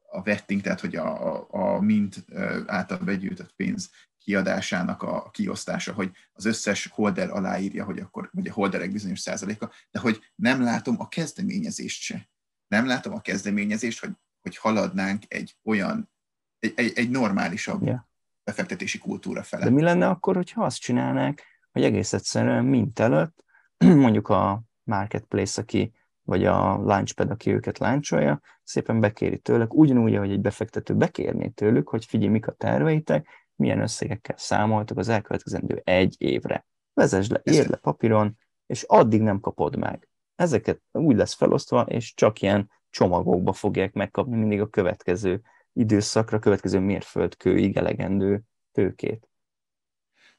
[0.10, 2.26] a vetting, tehát hogy a, a, a mint
[2.66, 8.54] által begyűjtött pénz kiadásának a kiosztása, hogy az összes holder aláírja, hogy akkor, vagy a
[8.54, 12.30] holderek bizonyos százaléka, de hogy nem látom a kezdeményezést se.
[12.68, 16.12] Nem látom a kezdeményezést, hogy, hogy haladnánk egy olyan,
[16.60, 18.10] egy, egy, egy normálisabb yeah
[18.44, 19.64] befektetési kultúra fele.
[19.64, 23.44] De mi lenne akkor, hogyha azt csinálnák, hogy egész egyszerűen mint előtt,
[24.06, 30.32] mondjuk a marketplace, aki vagy a launchpad, aki őket láncsolja, szépen bekéri tőlük, ugyanúgy, ahogy
[30.32, 36.16] egy befektető bekérné tőlük, hogy figyelj, mik a terveitek, milyen összegekkel számoltak az elkövetkezendő egy
[36.18, 36.66] évre.
[36.94, 40.10] Vezesd le, írd le papíron, és addig nem kapod meg.
[40.36, 45.42] Ezeket úgy lesz felosztva, és csak ilyen csomagokba fogják megkapni mindig a következő
[45.74, 48.42] időszakra, következő mérföldkőig elegendő
[48.72, 49.30] tőkét.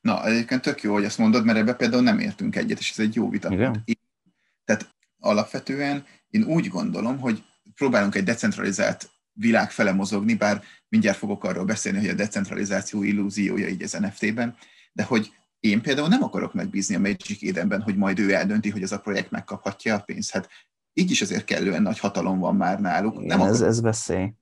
[0.01, 2.99] Na, egyébként tök jó, hogy ezt mondod, mert ebbe például nem értünk egyet, és ez
[2.99, 3.53] egy jó vita.
[3.53, 3.85] Igen?
[4.65, 11.45] Tehát alapvetően én úgy gondolom, hogy próbálunk egy decentralizált világ fele mozogni, bár mindjárt fogok
[11.45, 14.57] arról beszélni, hogy a decentralizáció illúziója így az NFT-ben,
[14.93, 18.83] de hogy én például nem akarok megbízni a Magic Edenben, hogy majd ő eldönti, hogy
[18.83, 20.31] ez a projekt megkaphatja a pénzt.
[20.31, 20.49] Hát
[20.93, 23.15] így is azért kellően nagy hatalom van már náluk.
[23.15, 24.33] Igen, nem ez, ez veszély.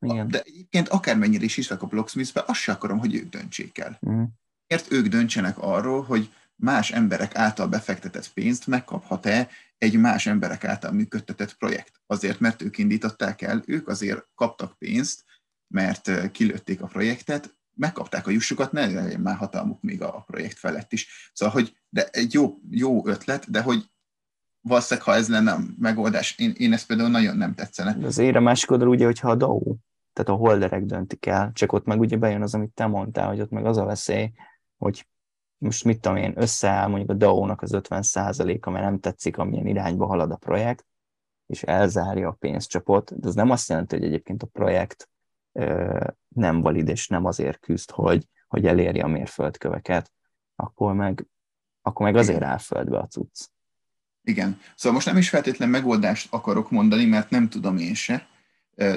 [0.00, 0.28] Igen.
[0.28, 4.00] De egyébként akármennyire is hiszek a Blocksmithbe, azt se akarom, hogy ők döntsék el.
[4.08, 4.22] Mm.
[4.66, 10.92] Miért ők döntsenek arról, hogy más emberek által befektetett pénzt megkaphat-e egy más emberek által
[10.92, 12.00] működtetett projekt?
[12.06, 15.24] Azért, mert ők indították el, ők azért kaptak pénzt,
[15.68, 20.92] mert kilőtték a projektet, megkapták a jussukat, ne legyen már hatalmuk még a projekt felett
[20.92, 21.30] is.
[21.32, 23.90] Szóval, hogy de egy jó, jó ötlet, de hogy
[24.60, 27.94] valószínűleg, ha ez lenne a megoldás, én, én ezt például nagyon nem tetszene.
[27.94, 29.76] De az a másik oldal ugye, hogyha a DAO,
[30.18, 33.40] tehát a holderek döntik el, csak ott meg ugye bejön az, amit te mondtál, hogy
[33.40, 34.32] ott meg az a veszély,
[34.76, 35.06] hogy
[35.58, 38.02] most mit tudom én, összeáll mondjuk a DAO-nak az 50
[38.60, 40.86] a mert nem tetszik, amilyen irányba halad a projekt,
[41.46, 45.10] és elzárja a pénzcsapot, de ez nem azt jelenti, hogy egyébként a projekt
[45.52, 50.12] ö, nem valid, és nem azért küzd, hogy, hogy elérje a mérföldköveket,
[50.56, 51.26] akkor meg,
[51.82, 53.46] akkor meg azért áll földbe a cucc.
[54.22, 54.60] Igen.
[54.74, 58.26] Szóval most nem is feltétlen megoldást akarok mondani, mert nem tudom én se,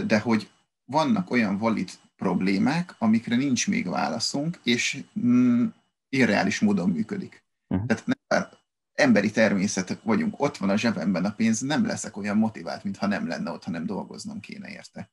[0.05, 0.49] de hogy
[0.91, 5.65] vannak olyan valid problémák, amikre nincs még válaszunk, és mm,
[6.09, 7.43] irreális módon működik.
[7.67, 7.87] Uh-huh.
[7.87, 8.47] Tehát nem,
[8.93, 13.27] emberi természetek vagyunk, ott van a zsebemben a pénz, nem leszek olyan motivált, mintha nem
[13.27, 15.11] lenne ott, hanem dolgoznom kéne érte.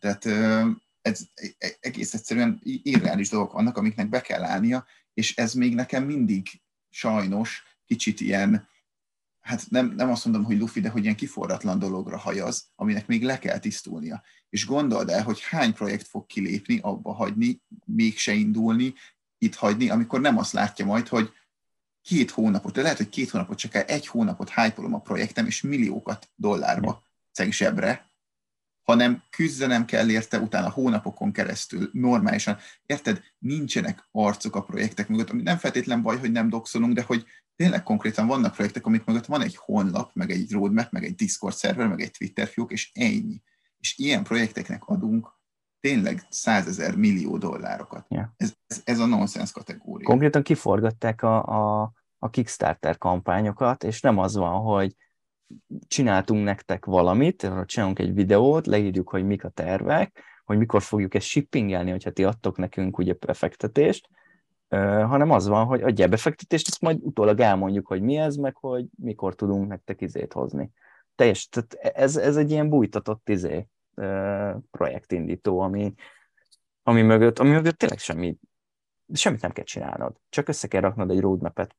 [0.00, 0.24] Tehát
[1.02, 1.20] ez
[1.80, 6.48] egész egyszerűen irreális dolgok vannak, amiknek be kell állnia, és ez még nekem mindig
[6.90, 8.68] sajnos kicsit ilyen
[9.48, 13.24] hát nem, nem azt mondom, hogy lufi, de hogy ilyen kiforratlan dologra hajaz, aminek még
[13.24, 14.22] le kell tisztulnia.
[14.48, 18.94] És gondold el, hogy hány projekt fog kilépni, abba hagyni, mégse indulni,
[19.38, 21.32] itt hagyni, amikor nem azt látja majd, hogy
[22.02, 25.60] két hónapot, de lehet, hogy két hónapot, csak el egy hónapot hájpolom a projektem, és
[25.60, 28.10] milliókat dollárba szeg zsebre,
[28.82, 32.58] hanem küzdenem kell érte utána hónapokon keresztül, normálisan.
[32.86, 33.20] Érted?
[33.38, 37.26] Nincsenek arcok a projektek mögött, ami nem feltétlen baj, hogy nem doxolunk, de hogy
[37.58, 41.54] tényleg konkrétan vannak projektek, amik mögött van egy honlap, meg egy roadmap, meg egy Discord
[41.54, 43.42] szerver, meg egy Twitter fiók, és ennyi.
[43.78, 45.36] És ilyen projekteknek adunk
[45.80, 48.06] tényleg százezer millió dollárokat.
[48.08, 48.26] Yeah.
[48.36, 50.08] Ez, ez, ez a nonsense kategória.
[50.08, 54.94] Konkrétan kiforgatták a, a, a Kickstarter kampányokat, és nem az van, hogy
[55.86, 61.26] csináltunk nektek valamit, csinálunk egy videót, leírjuk, hogy mik a tervek, hogy mikor fogjuk ezt
[61.26, 64.08] shippingelni, hogyha ti adtok nekünk ugye befektetést,
[64.68, 68.86] hanem az van, hogy adja befektetést, ezt majd utólag elmondjuk, hogy mi ez, meg hogy
[68.96, 70.70] mikor tudunk nektek izét hozni.
[71.14, 73.66] Teljes, tehát ez, ez egy ilyen bújtatott izé,
[74.70, 75.94] projektindító, ami,
[76.82, 78.36] ami mögött, ami mögött tényleg semmi,
[79.12, 80.16] semmit nem kell csinálnod.
[80.28, 81.76] Csak össze kell raknod egy roadmap-et,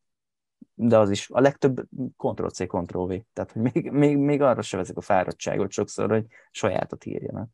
[0.73, 1.87] de az is a legtöbb
[2.17, 3.21] Ctrl-C, Ctrl-V.
[3.33, 7.49] Tehát, hogy még, még, még arra se veszik a fáradtságot sokszor, hogy sajátot írjanak.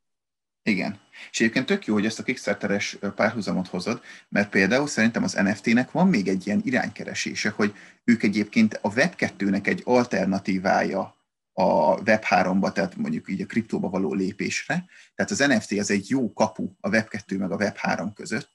[0.68, 1.00] Igen.
[1.32, 5.92] És egyébként tök jó, hogy ezt a Kickstarteres párhuzamot hozod, mert például szerintem az NFT-nek
[5.92, 11.16] van még egy ilyen iránykeresése, hogy ők egyébként a Web2-nek egy alternatívája
[11.54, 14.86] a Web3-ba, tehát mondjuk így a kriptóba való lépésre.
[15.16, 18.50] Tehát az NFT az egy jó kapu a Web2 meg a Web3 között,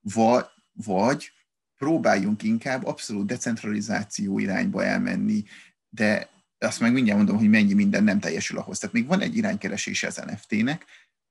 [0.00, 1.32] vagy, vagy
[1.76, 5.44] próbáljunk inkább abszolút decentralizáció irányba elmenni,
[5.88, 6.28] de
[6.58, 8.78] azt meg mindjárt mondom, hogy mennyi minden nem teljesül ahhoz.
[8.78, 10.84] Tehát még van egy iránykeresése az NFT-nek,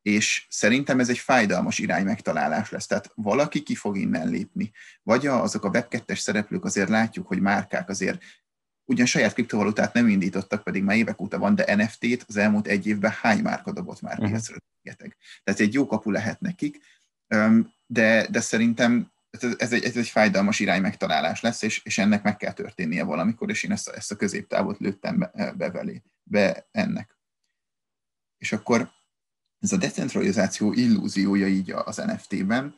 [0.07, 2.85] és szerintem ez egy fájdalmas irány megtalálás lesz.
[2.85, 4.71] Tehát valaki ki fog innen lépni.
[5.03, 8.23] Vagy azok a Web2-es szereplők azért látjuk, hogy márkák azért
[8.85, 12.87] ugyan saját kriptovalutát nem indítottak, pedig már évek óta van, de NFT-t az elmúlt egy
[12.87, 14.29] évben hány márka dobott már uh-huh.
[14.29, 14.55] piacra?
[15.43, 16.79] Tehát egy jó kapu lehet nekik,
[17.85, 19.11] de, de szerintem
[19.57, 23.49] ez egy, ez egy fájdalmas irány megtalálás lesz, és, és ennek meg kell történnie valamikor,
[23.49, 25.71] és én ezt a, ezt a középtávot lőttem be, be,
[26.23, 27.17] be ennek.
[28.37, 28.95] És akkor
[29.59, 32.75] ez a decentralizáció illúziója így az NFT-ben.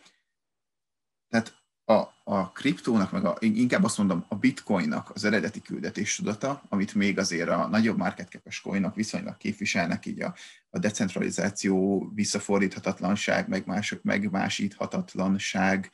[1.28, 1.60] Tehát
[1.90, 6.94] a, a kriptónak, meg a, inkább azt mondom, a bitcoinnak az eredeti küldetés tudata, amit
[6.94, 10.36] még azért a nagyobb market coinok viszonylag képviselnek, így a,
[10.70, 15.92] a decentralizáció, visszafordíthatatlanság, meg mások megmásíthatatlanság,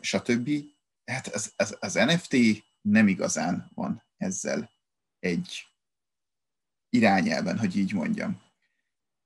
[0.00, 0.50] stb.
[1.04, 2.36] Hát az, az, az NFT
[2.80, 4.70] nem igazán van ezzel
[5.18, 5.66] egy
[6.88, 8.44] irányelben, hogy így mondjam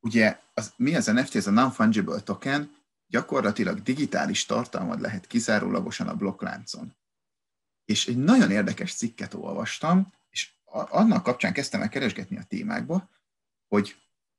[0.01, 6.17] ugye az, mi az NFT, ez a non-fungible token, gyakorlatilag digitális tartalmad lehet kizárólagosan a
[6.17, 6.95] blokkláncon.
[7.85, 13.11] És egy nagyon érdekes cikket olvastam, és annak kapcsán kezdtem el keresgetni a témákba,
[13.69, 13.97] hogy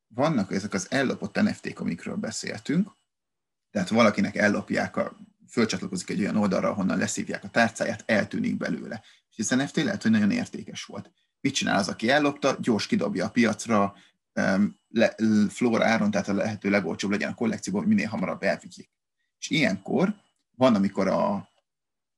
[0.07, 2.91] vannak ezek az ellopott NFT-k, amikről beszéltünk,
[3.71, 5.17] tehát valakinek ellopják, a,
[5.49, 9.03] fölcsatlakozik egy olyan oldalra, ahonnan leszívják a tárcáját, eltűnik belőle.
[9.29, 11.11] És ez NFT lehet, hogy nagyon értékes volt.
[11.41, 12.57] Mit csinál az, aki ellopta?
[12.59, 13.95] Gyors kidobja a piacra,
[14.87, 15.15] le,
[15.49, 18.89] flora áron, tehát a lehető legolcsóbb legyen a kollekcióban, hogy minél hamarabb elvigyék.
[19.39, 20.15] És ilyenkor
[20.55, 21.49] van, amikor a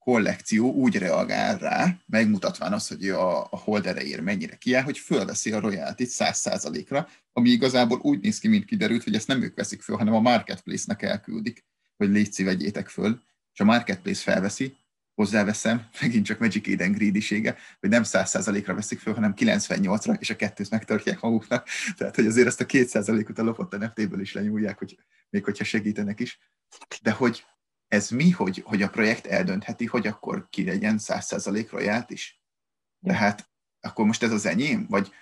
[0.04, 5.60] kollekció úgy reagál rá, megmutatván azt, hogy a, a holdereért mennyire kiáll, hogy fölveszi a
[5.60, 9.98] royalty 100%-ra, ami igazából úgy néz ki, mint kiderült, hogy ezt nem ők veszik föl,
[9.98, 11.66] hanem a marketplace-nek elküldik,
[11.98, 13.22] hogy légy vegyétek föl,
[13.54, 14.76] és a marketplace felveszi,
[15.16, 17.50] hozzáveszem, megint csak Magic Eden greedy
[17.80, 21.68] hogy nem 100%-ra veszik föl, hanem 98-ra, és a kettőt megtartják maguknak.
[21.98, 24.98] Tehát, hogy azért ezt a 2%-ot a lopott NFT-ből is lenyúlják, hogy
[25.30, 26.40] még hogyha segítenek is.
[27.02, 27.46] De hogy
[27.88, 32.42] ez mi, hogy, hogy a projekt eldöntheti, hogy akkor ki legyen 100% royalt is?
[33.02, 34.86] Tehát akkor most ez az enyém?
[34.90, 35.14] Vagy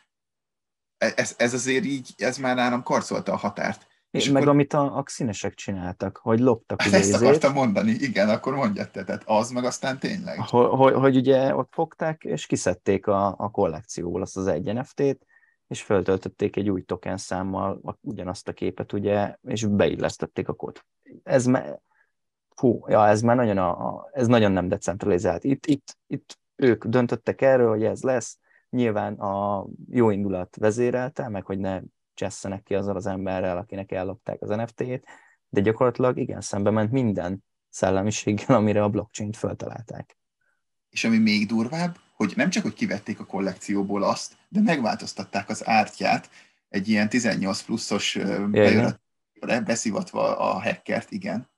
[0.98, 3.88] e, ez, ez azért így, ez már nálam karcolta a határt.
[4.12, 4.54] És meg akkor...
[4.54, 9.04] amit a, a színesek csináltak, hogy loptak ugye Ezt akartam mondani, igen, akkor mondjad te,
[9.04, 10.40] tehát az meg aztán tényleg.
[10.40, 15.26] Hogy, hogy, hogy ugye ott fogták, és kiszedték a, a kollekcióból azt az egy NFT-t,
[15.68, 20.84] és föltöltötték egy új token számmal ugyanazt a képet, ugye, és beillesztették a kód.
[21.24, 21.82] Ez, me,
[22.56, 25.44] hú, ja, ez már nagyon, a, a, ez nagyon nem decentralizált.
[25.44, 28.40] Itt, itt, itt ők döntöttek erről, hogy ez lesz,
[28.70, 31.82] nyilván a jó indulat vezérelte, meg hogy ne
[32.14, 35.04] csesszenek ki azzal az emberrel, akinek ellopták az NFT-t,
[35.50, 40.18] de gyakorlatilag igen, szembe ment minden szellemiséggel, amire a blockchain-t föltalálták.
[40.90, 45.68] És ami még durvább, hogy nem csak, hogy kivették a kollekcióból azt, de megváltoztatták az
[45.68, 46.30] ártját,
[46.70, 48.16] egy ilyen 18 pluszos
[48.52, 49.00] ja,
[49.66, 51.50] beszivatva a hackert, igen.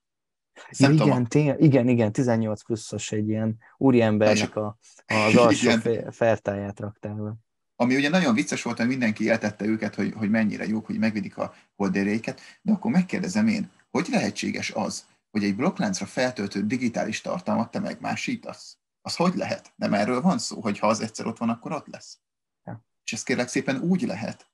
[0.70, 5.72] Ja, igen, tény, igen, igen, 18 pluszos egy ilyen úriembernek a, az alsó
[6.12, 7.43] fertáját raktál
[7.76, 11.38] ami ugye nagyon vicces volt, hogy mindenki éltette őket, hogy, hogy mennyire jók, hogy megvédik
[11.38, 17.72] a holderéket, de akkor megkérdezem én, hogy lehetséges az, hogy egy blokkláncra feltöltött digitális tartalmat
[17.72, 18.78] te megmásítasz?
[19.02, 19.74] Az hogy lehet?
[19.76, 22.20] Nem erről van szó, hogy ha az egyszer ott van, akkor ott lesz.
[22.64, 22.86] Ja.
[23.04, 24.52] És ez kérlek szépen úgy lehet.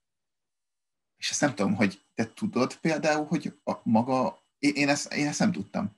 [1.18, 5.28] És ezt nem tudom, hogy te tudod például, hogy a maga, én, én, ezt, én
[5.28, 5.98] ezt nem tudtam.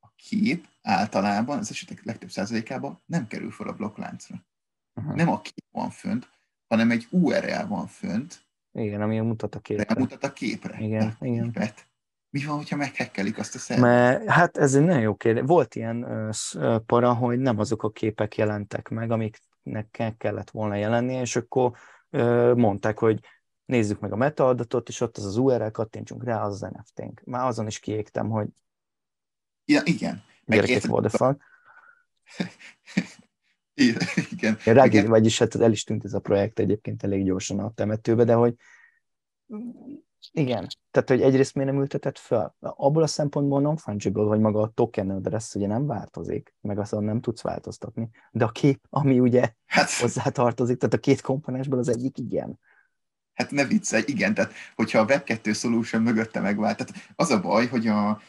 [0.00, 4.46] A kép általában, az esetek legtöbb százalékában nem kerül fel a blokkláncra.
[4.94, 5.14] Uh-huh.
[5.14, 6.28] Nem a kép van fönt,
[6.68, 8.46] hanem egy URL van fönt.
[8.72, 9.94] Igen, ami mutat a képre.
[9.98, 10.78] Mutat a képre.
[10.78, 11.44] Igen, a igen.
[11.44, 11.86] Képet.
[12.30, 13.84] Mi van, hogyha meghekkelik azt a szervet?
[13.84, 15.42] Mert, hát ez egy nagyon jó kérdés.
[15.46, 21.14] Volt ilyen uh, para, hogy nem azok a képek jelentek meg, amiknek kellett volna jelenni,
[21.14, 21.72] és akkor
[22.10, 23.20] uh, mondták, hogy
[23.64, 27.24] nézzük meg a metaadatot, és ott az az URL, kattintsunk rá, az az NFT-nk.
[27.24, 28.48] Már azon is kiégtem, hogy
[29.64, 30.22] ja, igen.
[30.44, 31.42] Gyerekek, what the fuck.
[34.30, 34.56] Igen.
[34.64, 35.10] Rágé, Igen.
[35.10, 38.54] vagyis hát el is tűnt ez a projekt egyébként elég gyorsan a temetőbe, de hogy
[40.32, 42.56] igen, tehát hogy egyrészt miért nem ültetett fel?
[42.60, 47.20] Abból a szempontból non-fungible, hogy maga a token address ugye nem változik, meg azt nem
[47.20, 51.88] tudsz változtatni, de a kép, ami ugye hát, hozzá tartozik, tehát a két komponensből az
[51.88, 52.58] egyik igen.
[53.34, 57.66] Hát ne viccelj, igen, tehát hogyha a Web2 solution mögötte megvált, tehát az a baj,
[57.66, 58.20] hogy a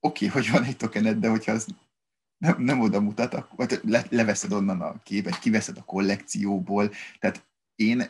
[0.00, 1.66] oké, okay, hogy van egy tokened, de hogyha az
[2.38, 8.02] nem, nem oda mutat, vagy le, leveszed onnan a képet, kiveszed a kollekcióból, tehát én,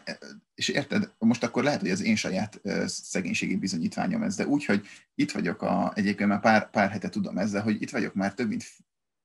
[0.55, 4.87] és érted, most akkor lehet, hogy az én saját szegénységi bizonyítványom ez, de úgy, hogy
[5.15, 8.49] itt vagyok, a, egyébként már pár, pár hete tudom ezzel, hogy itt vagyok már több
[8.49, 8.65] mint,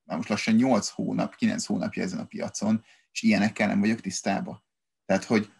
[0.04, 4.64] már most lassan 8 hónap, 9 hónapja ezen a piacon, és ilyenekkel nem vagyok tisztában.
[5.06, 5.52] Tehát, hogy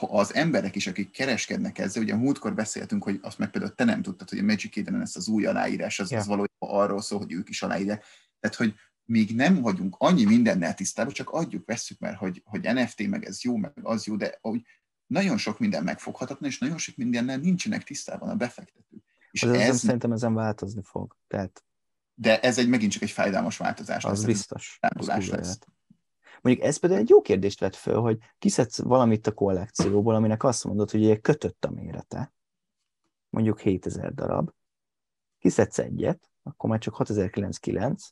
[0.00, 3.84] az emberek is, akik kereskednek ezzel, ugye a múltkor beszéltünk, hogy azt meg például te
[3.84, 6.22] nem tudtad, hogy a Magic Eden ezt az új aláírás, az, yeah.
[6.22, 8.04] az valójában arról szól, hogy ők is aláírják.
[8.40, 13.06] Tehát, hogy még nem vagyunk annyi mindennel tisztában, csak adjuk, vesszük, mert hogy, hogy NFT,
[13.08, 14.62] meg ez jó, meg az jó, de hogy
[15.06, 19.02] nagyon sok minden megfoghatatlan, és nagyon sok mindennel nincsenek tisztában a befektetők.
[19.30, 21.16] És az ez, szerintem ezen változni fog.
[21.26, 21.62] Tehát...
[22.14, 24.04] De ez egy megint csak egy fájdalmas változás.
[24.04, 24.78] Az lesz, biztos.
[24.80, 25.58] Az lesz.
[26.42, 30.64] Mondjuk ez például egy jó kérdést vett föl, hogy kiszedsz valamit a kollekcióból, aminek azt
[30.64, 32.32] mondod, hogy egy kötött a mérete,
[33.28, 34.50] mondjuk 7000 darab,
[35.38, 38.08] kiszedsz egyet, akkor már csak 6099,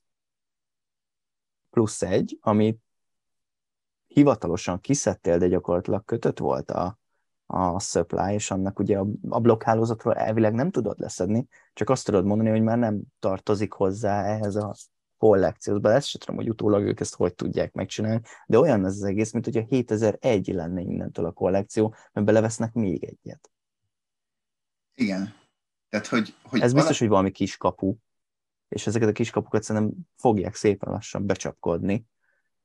[1.70, 2.80] plusz egy, amit
[4.06, 6.98] hivatalosan kiszedtél, de gyakorlatilag kötött volt a,
[7.46, 12.24] a supply, és annak ugye a, a blokkhálózatról elvileg nem tudod leszedni, csak azt tudod
[12.24, 14.74] mondani, hogy már nem tartozik hozzá ehhez a
[15.18, 15.92] kollekcióhoz.
[15.92, 19.32] ezt sem tudom, hogy utólag ők ezt hogy tudják megcsinálni, de olyan ez az egész,
[19.32, 23.50] mint hogyha 7001 lenne innentől a kollekció, mert belevesznek még egyet.
[24.94, 25.34] Igen.
[25.88, 27.96] Tehát, hogy, hogy Ez biztos, hogy valami kis kapu,
[28.68, 32.06] és ezeket a kiskapukat szerintem fogják szépen lassan becsapkodni,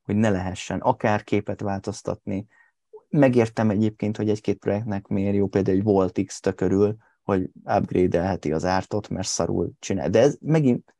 [0.02, 2.46] hogy ne lehessen akár képet változtatni.
[3.08, 9.08] Megértem egyébként, hogy egy-két projektnek miért jó, például egy Voltix tökörül, hogy upgrade-elheti az ártot,
[9.08, 10.10] mert szarul csinál.
[10.10, 10.94] De ez megint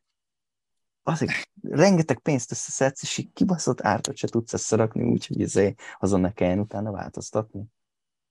[1.02, 6.20] azért rengeteg pénzt összeszedsz, és így kibaszott ártot se tudsz összerakni úgy, hogy azért azon
[6.20, 7.64] ne kelljen utána változtatni.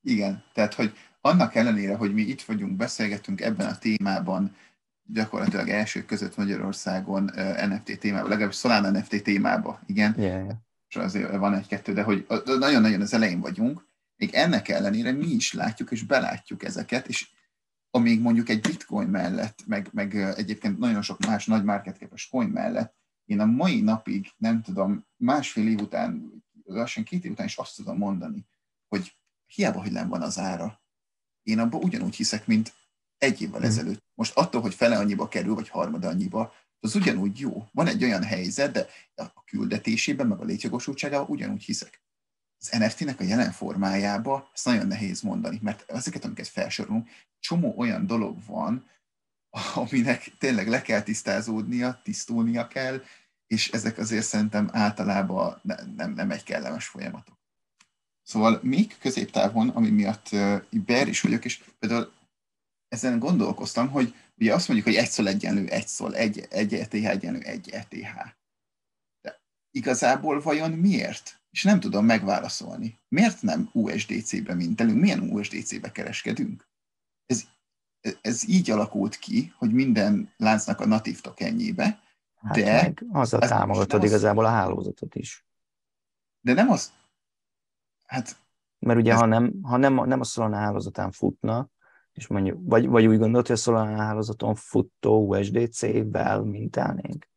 [0.02, 4.56] Igen, tehát hogy annak ellenére, hogy mi itt vagyunk, beszélgetünk ebben a témában,
[5.04, 7.24] gyakorlatilag elsők között Magyarországon
[7.70, 10.16] NFT témában, legalábbis Solana NFT témában, igen.
[10.18, 10.56] Yeah, yeah.
[10.88, 15.54] És azért van egy-kettő, de hogy nagyon-nagyon az elején vagyunk, még ennek ellenére mi is
[15.54, 17.30] látjuk és belátjuk ezeket, és
[17.92, 22.96] amíg mondjuk egy bitcoin mellett, meg, meg egyébként nagyon sok más nagy marketképes coin mellett,
[23.26, 27.76] én a mai napig, nem tudom, másfél év után, lassan két év után is azt
[27.76, 28.46] tudom mondani,
[28.88, 29.16] hogy
[29.46, 30.82] hiába, hogy nem van az ára.
[31.44, 32.74] Én abban ugyanúgy hiszek, mint
[33.18, 33.70] egy évvel hmm.
[33.70, 34.04] ezelőtt.
[34.14, 37.68] Most attól, hogy fele annyiba kerül, vagy harmad annyiba, az ugyanúgy jó.
[37.72, 42.04] Van egy olyan helyzet, de a küldetésében, meg a létjogosultságában ugyanúgy hiszek.
[42.62, 47.10] Az NFT-nek a jelen formájába ezt nagyon nehéz mondani, mert ezeket, amiket felsorolunk,
[47.40, 48.90] csomó olyan dolog van,
[49.76, 53.02] aminek tényleg le kell tisztázódnia, tisztulnia kell,
[53.48, 57.40] és ezek azért szerintem általában ne, nem, nem egy kellemes folyamatok.
[58.24, 62.14] Szóval még középtávon, ami miatt uh, ber is vagyok, és például
[62.88, 66.94] ezen gondolkoztam, hogy ugye azt mondjuk, hogy egy szól egyenlő egy szól, egy, egy ETH
[66.94, 68.34] egyenlő egy ETH.
[69.22, 69.42] De
[69.72, 71.41] igazából vajon miért?
[71.52, 73.00] És nem tudom megválaszolni.
[73.08, 75.00] Miért nem USDC-be mintelünk?
[75.00, 76.70] Milyen USDC-be kereskedünk?
[77.26, 77.44] Ez,
[78.22, 82.00] ez így alakult ki, hogy minden láncnak a natív tokenjébe,
[82.36, 82.82] hát de...
[82.82, 84.52] Meg azzal támogatod igazából az...
[84.52, 85.46] a hálózatot is.
[86.42, 86.94] De nem az...
[88.06, 88.40] Hát...
[88.80, 89.20] Mert ugye, ez...
[89.20, 91.70] ha, nem, ha nem, nem a Solana hálózatán futna,
[92.12, 97.30] és mondjuk, vagy, vagy úgy gondolod, hogy a Solana hálózaton futó USDC-vel mintálnénk?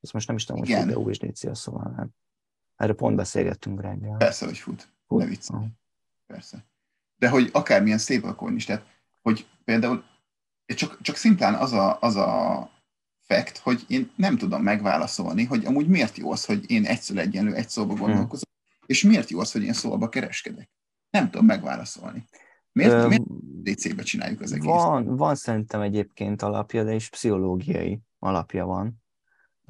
[0.00, 2.08] Ezt most nem is tudom, hogy fut a USDC a Solana.
[2.78, 4.16] Erről pont beszélgettünk reggel.
[4.16, 4.88] Persze, hogy fut.
[5.06, 5.18] fut?
[5.18, 5.66] Ne viccelj.
[6.26, 6.66] Persze.
[7.16, 8.86] De hogy akármilyen stablecoin is, tehát
[9.22, 10.04] hogy például
[10.66, 12.70] csak, csak szimplán az a, az a
[13.22, 17.54] fact, hogy én nem tudom megválaszolni, hogy amúgy miért jó az, hogy én egyszer egyenlő
[17.54, 18.02] egy szóba hmm.
[18.02, 18.84] gondolkozom, hmm.
[18.86, 20.70] és miért jó az, hogy én szóba kereskedek.
[21.10, 22.24] Nem tudom megválaszolni.
[22.72, 23.24] Miért, Ö, miért
[23.62, 24.74] DC-be csináljuk az egészet?
[24.74, 29.02] Van, van szerintem egyébként alapja, de is pszichológiai alapja van,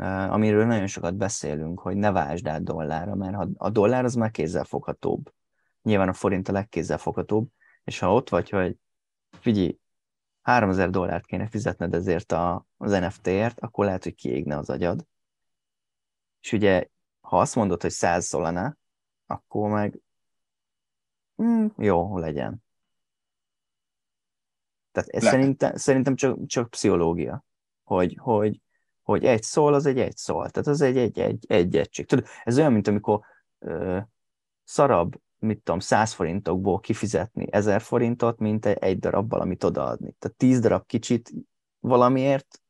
[0.05, 5.33] amiről nagyon sokat beszélünk, hogy ne vásd át dollárra, mert a dollár az már kézzelfoghatóbb.
[5.83, 7.49] Nyilván a forint a legkézzelfoghatóbb,
[7.85, 8.77] és ha ott vagy, hogy
[9.41, 9.79] figyelj,
[10.43, 15.07] 3000 dollárt kéne fizetned ezért a, az NFT-ért, akkor lehet, hogy kiégne az agyad.
[16.41, 16.87] És ugye,
[17.21, 18.77] ha azt mondod, hogy 100 szolana,
[19.27, 20.01] akkor meg
[21.43, 22.63] mm, jó, legyen.
[24.93, 27.45] Tehát ez szerintem, szerintem csak, csak pszichológia,
[27.83, 28.61] hogy, hogy,
[29.09, 30.51] hogy egy szól, az egy egy szól.
[30.51, 32.07] Tehát az egy egy, egy, egy egység.
[32.07, 33.21] Tudod, ez olyan, mint amikor
[33.59, 33.99] ö,
[34.65, 40.15] szarabb, mit tudom, 100 forintokból kifizetni 1000 forintot, mint egy, egy darab valamit odaadni.
[40.19, 41.33] Tehát 10 darab kicsit
[41.81, 42.63] valamiért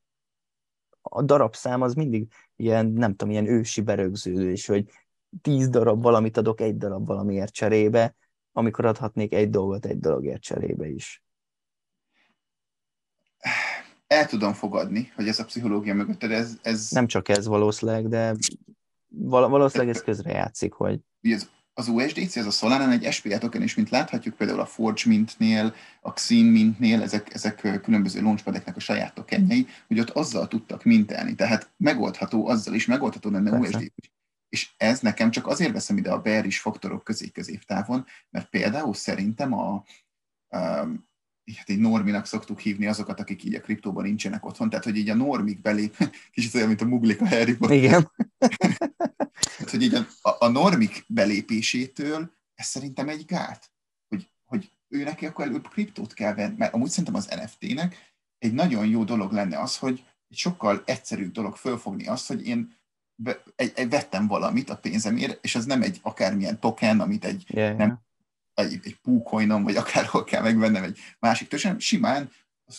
[1.00, 4.90] a darabszám az mindig ilyen, nem tudom, ilyen ősi berögződés, hogy
[5.42, 8.16] 10 darab valamit adok egy darab valamiért cserébe,
[8.52, 11.22] amikor adhatnék egy dolgot egy dologért cserébe is
[14.08, 16.90] el tudom fogadni, hogy ez a pszichológia mögött, de ez, ez...
[16.90, 18.34] Nem csak ez valószínűleg, de
[19.08, 21.00] valószínűleg ez közrejátszik, hogy...
[21.20, 21.48] Ez,
[21.78, 25.74] az USDC, ez a Solana egy SPA token is, mint láthatjuk például a Forge Mintnél,
[26.00, 31.34] a Xin Mintnél, ezek, ezek különböző launchpadeknek a saját tokenjei, hogy ott azzal tudtak mintelni.
[31.34, 34.12] Tehát megoldható azzal is, megoldható lenne USDC is.
[34.48, 39.52] És ez nekem csak azért veszem ide a bearish faktorok közé középtávon, mert például szerintem
[39.52, 39.84] a,
[40.56, 40.88] a
[41.56, 45.08] hát így norminak szoktuk hívni azokat, akik így a kriptóban nincsenek otthon, tehát hogy így
[45.08, 45.96] a normik belép,
[46.32, 48.10] kicsit olyan, mint a muglik a Harry Igen.
[49.56, 50.06] tehát, hogy így a,
[50.38, 53.72] a normik belépésétől ez szerintem egy gát,
[54.08, 58.52] hogy, hogy ő neki akkor előbb kriptót kell venni, mert amúgy szerintem az NFT-nek egy
[58.52, 62.76] nagyon jó dolog lenne az, hogy egy sokkal egyszerűbb dolog fölfogni azt, hogy én
[63.22, 67.44] be, egy, egy, vettem valamit a pénzemért, és az nem egy akármilyen token, amit egy
[67.48, 68.06] yeah, nem
[68.58, 72.30] egy, egy púkoinom, vagy akárhol kell megvennem egy másik törzsem, simán,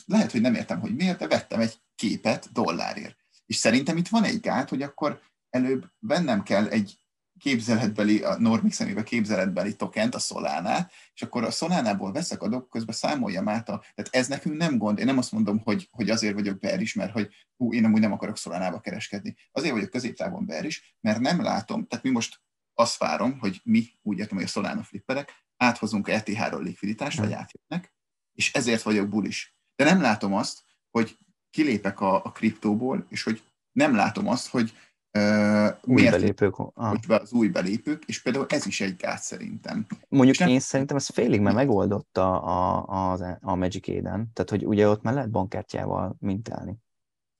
[0.05, 3.17] lehet, hogy nem értem, hogy miért, de vettem egy képet dollárért.
[3.45, 6.97] És szerintem itt van egy gát, hogy akkor előbb vennem kell egy
[7.39, 12.95] képzeletbeli, a Normix szemébe képzeletbeli tokent, a Solánát, és akkor a Solánából veszek adok, közben
[12.95, 13.79] számoljam át a...
[13.95, 14.99] Tehát ez nekünk nem gond.
[14.99, 17.99] Én nem azt mondom, hogy, hogy azért vagyok ber is, mert hogy hú, én amúgy
[17.99, 19.35] nem akarok Solánába kereskedni.
[19.51, 22.41] Azért vagyok középtávon ber is, mert nem látom, tehát mi most
[22.73, 27.37] azt várom, hogy mi, úgy értem, hogy a Solana flipperek, áthozunk ETH-ról likviditást, vagy hmm.
[27.37, 27.93] átjönnek,
[28.33, 29.55] és ezért vagyok bulis.
[29.75, 31.17] De nem látom azt, hogy
[31.49, 34.73] kilépek a, a kriptóból, és hogy nem látom azt, hogy
[35.17, 36.57] uh, új miért belépők.
[36.57, 36.97] Ah.
[37.07, 39.85] Az új belépők, és például ez is egy gát szerintem.
[40.07, 40.49] Mondjuk nem...
[40.49, 45.01] én szerintem ez félig már megoldotta a, a, a Magic Eden, tehát hogy ugye ott
[45.01, 46.77] már lehet bankkártyával mintálni.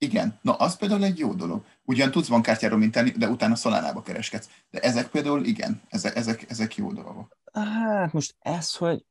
[0.02, 1.64] Igen, na az például egy jó dolog.
[1.84, 4.48] Ugyan tudsz bankkártyáról mintálni, de utána Szolánába kereskedsz.
[4.70, 7.36] De ezek például igen, ezek, ezek, ezek jó dolgok.
[7.52, 9.04] Hát most ez, hogy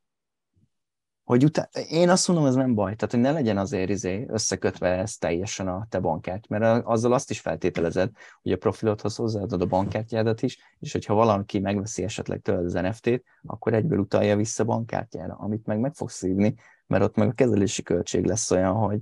[1.24, 4.88] hogy utána, én azt mondom, ez nem baj, tehát hogy ne legyen azért izé összekötve
[4.88, 8.12] ez teljesen a te bankkárty, mert azzal azt is feltételezed,
[8.42, 13.24] hogy a profilodhoz hozzáadod a bankkártyádat is, és hogyha valaki megveszi esetleg tőled az NFT-t,
[13.44, 16.56] akkor egyből utalja vissza bankkártyára, amit meg meg fogsz szívni,
[16.88, 19.00] mert ott meg a kezelési költség lesz olyan, hogy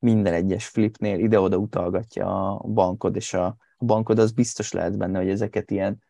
[0.00, 5.28] minden egyes flipnél ide-oda utalgatja a bankod, és a bankod az biztos lehet benne, hogy
[5.28, 6.02] ezeket ilyen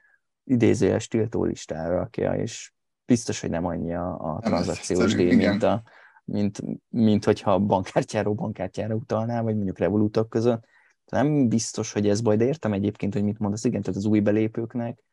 [0.45, 2.73] idézőjes tiltólistára rakja, és
[3.07, 5.83] biztos, hogy nem annyi a, a tranzakciós díj, mint, a,
[6.25, 10.65] mint, mint hogyha bankkártyáról bankkártyára utalná, vagy mondjuk revolútok között.
[11.07, 13.65] Nem biztos, hogy ez baj, de értem egyébként, hogy mit mondasz.
[13.65, 15.05] Igen, tehát az új belépőknek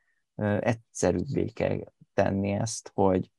[0.60, 1.78] egyszerűbbé kell
[2.14, 3.32] tenni ezt, hogy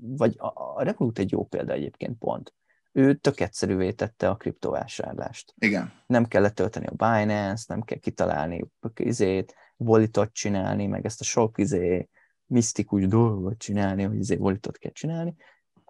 [0.00, 2.54] vagy a, a Revolut egy jó példa egyébként pont.
[2.92, 5.54] Ő tök egyszerűvé tette a kriptovásárlást.
[5.58, 5.92] Igen.
[6.06, 8.64] Nem kellett tölteni a Binance, nem kell kitalálni
[8.96, 12.08] izét, volitot csinálni, meg ezt a sok izé,
[12.46, 15.34] misztikus dolgot csinálni, hogy izé volitot kell csinálni.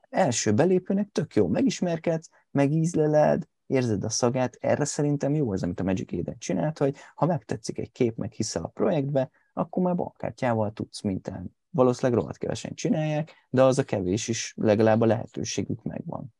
[0.08, 5.84] Első belépőnek tök jó, megismerkedsz, megízleled, érzed a szagát, erre szerintem jó az, amit a
[5.84, 10.72] Magic Eden csinált, hogy ha megtetszik egy kép, meg hiszel a projektbe, akkor már bankkártyával
[10.72, 11.56] tudsz minten.
[11.70, 16.34] Valószínűleg rohadt kevesen csinálják, de az a kevés is legalább a lehetőségük megvan.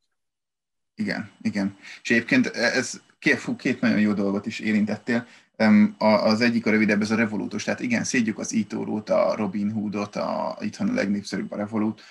[0.94, 1.76] Igen, igen.
[2.02, 5.26] És egyébként ez két, két nagyon jó dolgot is érintettél.
[5.98, 7.64] Az egyik a rövidebb, ez a Revolutos.
[7.64, 12.02] Tehát igen, szédjük az Itorút, a Robin Hoodot, a, itthon a legnépszerűbb a Revolut,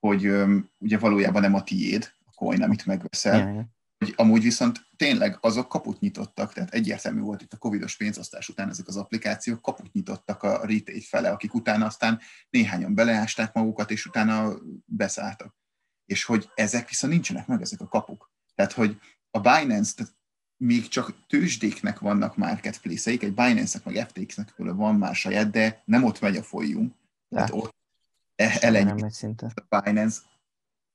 [0.00, 0.32] hogy
[0.78, 3.64] ugye valójában nem a tiéd a coin, amit megveszel, yeah.
[3.98, 8.68] hogy amúgy viszont tényleg azok kaput nyitottak, tehát egyértelmű volt itt a covidos pénzosztás után
[8.68, 12.20] ezek az applikációk, kaput nyitottak a retail fele, akik utána aztán
[12.50, 14.52] néhányan beleásták magukat, és utána
[14.84, 15.54] beszálltak.
[16.06, 18.30] És hogy ezek viszont nincsenek meg, ezek a kapuk.
[18.54, 18.98] Tehát, hogy
[19.30, 20.12] a Binance, tehát
[20.56, 26.20] még csak tőzsdéknek vannak marketplace-eik, egy Binance-nek meg FTX-nek van már saját, de nem ott
[26.20, 26.94] megy a folyunk.
[27.28, 27.74] Tehát ott
[28.34, 29.32] e- elenyít
[29.68, 30.20] a Binance,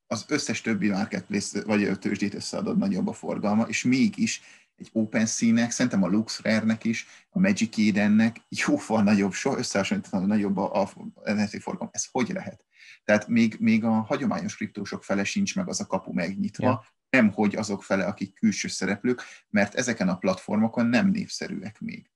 [0.06, 4.42] az összes többi marketplace vagy tőzsdét összeadod nagyobb a forgalma, és mégis
[4.80, 10.80] egy OpenSea-nek, szerintem a LuxRare-nek is, a Magic Eden-nek jóval nagyobb, so összehasonlíthatóan nagyobb a,
[10.80, 11.88] a NFT forgalom.
[11.92, 12.64] Ez hogy lehet?
[13.04, 17.32] Tehát még, még a hagyományos kriptósok fele sincs meg az a kapu megnyitva, ja nem
[17.32, 22.10] hogy azok fele, akik külső szereplők, mert ezeken a platformokon nem népszerűek még.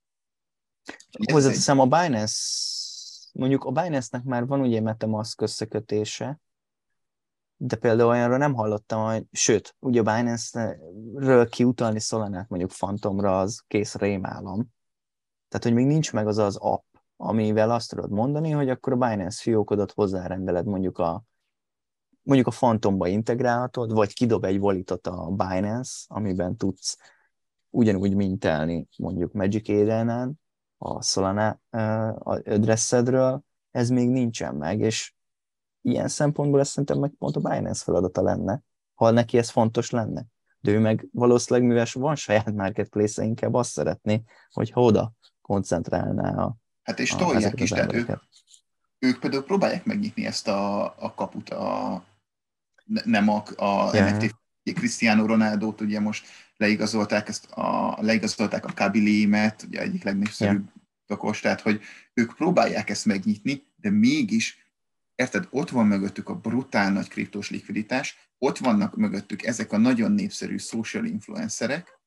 [1.33, 1.93] Hozzáteszem, egy...
[1.93, 2.37] a Binance,
[3.33, 6.41] mondjuk a Binance-nek már van ugye Metamask összekötése,
[7.57, 13.65] de például olyanra nem hallottam, hogy, sőt, ugye a Binance-ről kiutalni Solanát mondjuk Phantomra, az
[13.67, 14.67] kész rémálom.
[15.49, 16.85] Tehát, hogy még nincs meg az az app,
[17.17, 21.25] amivel azt tudod mondani, hogy akkor a Binance fiókodat hozzárendeled mondjuk a
[22.23, 26.99] mondjuk a Phantomba integrálhatod, vagy kidob egy volitot a Binance, amiben tudsz
[27.71, 30.41] ugyanúgy mintelni mondjuk Magic Eden-en,
[30.79, 31.61] a Solana
[32.45, 35.14] addressedről, ez még nincsen meg, és
[35.85, 38.63] ilyen szempontból ezt szerintem meg pont a Binance feladata lenne,
[38.95, 40.25] ha neki ez fontos lenne.
[40.61, 46.57] De ő meg valószínűleg, mivel van saját marketplace inkább azt szeretné, hogy oda koncentrálná a
[46.83, 48.11] Hát és tolják is, tehát ők,
[48.99, 52.05] ők például próbálják megnyitni ezt a, a kaput a,
[53.05, 54.17] nem a, a yeah.
[54.17, 54.35] NFT
[54.75, 56.27] Cristiano Ronaldo-t ugye most
[56.57, 60.75] leigazolták, ezt a, leigazolták a Kabilimet, ugye egyik legnépszerűbb yeah.
[61.07, 61.81] tokos, tehát hogy
[62.15, 64.64] ők próbálják ezt megnyitni, de mégis,
[65.15, 70.13] érted, ott van mögöttük a brutál nagy kriptós likviditás, ott vannak mögöttük ezek a nagyon
[70.13, 72.01] népszerű social influencerek,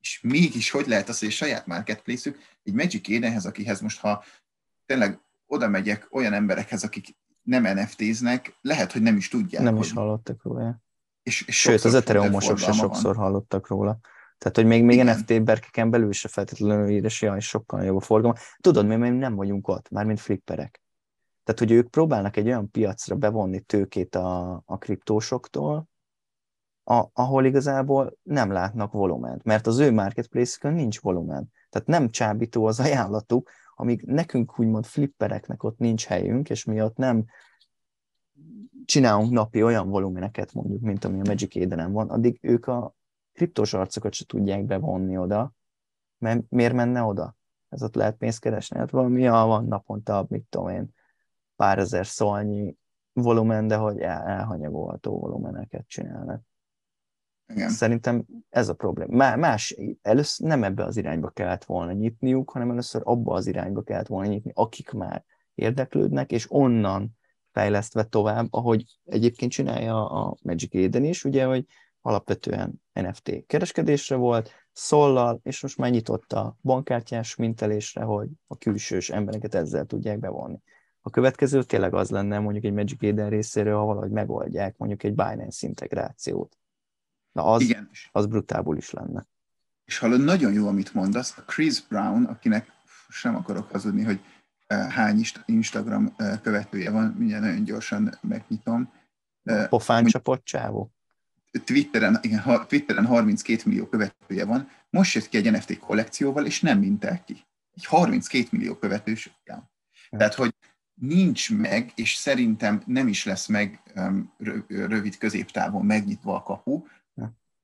[0.00, 4.24] és mégis hogy lehet az, hogy a saját marketplace-ük egy Magic Edenhez, akihez most ha
[4.86, 9.62] tényleg oda megyek olyan emberekhez, akik nem NFT-znek, lehet, hogy nem is tudják.
[9.62, 9.84] Nem hogy...
[9.84, 10.80] is hallottak róla.
[11.22, 13.24] És, és Sőt, az ethereumosok se sokszor van.
[13.24, 13.98] hallottak róla.
[14.38, 15.16] Tehát, hogy még, még Igen.
[15.16, 18.36] NFT berkeken belül se feltétlenül és jaj, sokkal jobb a forgalom.
[18.60, 20.81] Tudod, mi még nem vagyunk ott, mármint flipperek.
[21.44, 25.88] Tehát, hogy ők próbálnak egy olyan piacra bevonni tőkét a, a kriptósoktól,
[26.84, 31.50] a, ahol igazából nem látnak volument, mert az ő marketplace-ükön nincs volumen.
[31.70, 36.96] Tehát nem csábító az ajánlatuk, amíg nekünk úgymond flippereknek ott nincs helyünk, és mi ott
[36.96, 37.24] nem
[38.84, 42.94] csinálunk napi olyan volumeneket mondjuk, mint ami a Magic Eden van, addig ők a
[43.32, 45.52] kriptos arcokat se tudják bevonni oda,
[46.18, 47.36] mert miért menne oda?
[47.68, 48.78] Ez ott lehet pénzt keresni?
[48.78, 50.94] Hát valami, ja, van naponta, mit tudom én,
[51.56, 52.76] pár ezer szolnyi
[53.12, 56.42] volumen, de hogy el, elhanyagolható volumeneket csinálnak.
[57.46, 57.68] Igen.
[57.68, 59.36] Szerintem ez a probléma.
[59.36, 64.06] Más, először nem ebbe az irányba kellett volna nyitniuk, hanem először abba az irányba kellett
[64.06, 65.24] volna nyitni, akik már
[65.54, 67.18] érdeklődnek, és onnan
[67.52, 71.66] fejlesztve tovább, ahogy egyébként csinálja a Magic Eden is, ugye, hogy
[72.00, 79.10] alapvetően NFT kereskedésre volt, szollal, és most már nyitott a bankkártyás mintelésre, hogy a külsős
[79.10, 80.60] embereket ezzel tudják bevonni.
[81.04, 85.14] A következő tényleg az lenne mondjuk egy Magic Eden részéről, ha valahogy megoldják mondjuk egy
[85.14, 86.58] Binance integrációt.
[87.32, 87.90] Na az, Igen.
[88.12, 89.26] az brutából is lenne.
[89.84, 91.38] És hallod, nagyon jó, amit mondasz.
[91.38, 92.70] A Chris Brown, akinek
[93.08, 94.20] sem akarok hazudni, hogy
[94.66, 98.92] eh, hány Instagram eh, követője van, mindjárt nagyon gyorsan megnyitom.
[99.42, 100.92] Eh, Pofán csapott csávó?
[101.64, 106.78] Twitteren, igen, Twitteren 32 millió követője van, most jött ki egy NFT kollekcióval, és nem
[106.78, 107.44] mintel ki.
[107.74, 109.40] Egy 32 millió követős.
[110.10, 110.54] Tehát, hogy
[111.02, 113.80] nincs meg, és szerintem nem is lesz meg
[114.68, 116.84] rövid középtávon megnyitva a kapu.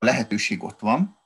[0.00, 1.18] A lehetőség ott van,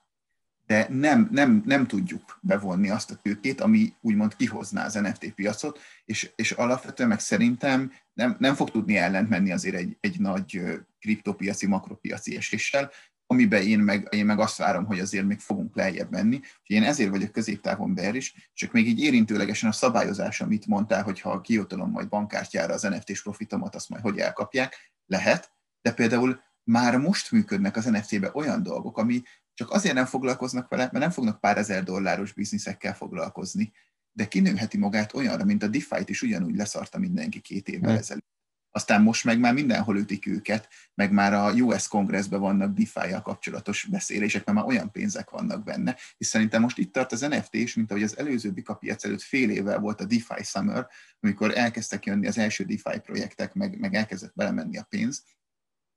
[0.66, 5.80] de nem, nem, nem tudjuk bevonni azt a tőkét, ami úgymond kihozná az NFT piacot,
[6.04, 10.62] és, és alapvetően meg szerintem nem, nem fog tudni ellent menni azért egy, egy nagy
[11.00, 12.90] kriptopiaci, makropiaci eséssel,
[13.32, 16.36] amiben én meg, én meg azt várom, hogy azért még fogunk lejjebb menni.
[16.36, 21.02] Úgyhogy én ezért vagyok középtávon ber is, csak még így érintőlegesen a szabályozás, amit mondtál,
[21.02, 25.52] hogy ha kiutalom majd bankkártyára az NFT-s profitomat, azt majd hogy elkapják, lehet,
[25.82, 29.22] de például már most működnek az NFT-be olyan dolgok, ami
[29.54, 33.72] csak azért nem foglalkoznak vele, mert nem fognak pár ezer dolláros bizniszekkel foglalkozni,
[34.12, 37.98] de kinőheti magát olyanra, mint a DeFi-t is ugyanúgy leszarta mindenki két évvel hmm.
[37.98, 38.30] ezelőtt.
[38.74, 43.84] Aztán most meg már mindenhol ütik őket, meg már a US kongressben vannak defi kapcsolatos
[43.90, 47.74] beszélések, mert már olyan pénzek vannak benne, és szerintem most itt tart az NFT is,
[47.74, 50.86] mint ahogy az előző Bika piac előtt fél évvel volt a DeFi Summer,
[51.20, 55.24] amikor elkezdtek jönni az első DeFi projektek, meg, meg elkezdett belemenni a pénz.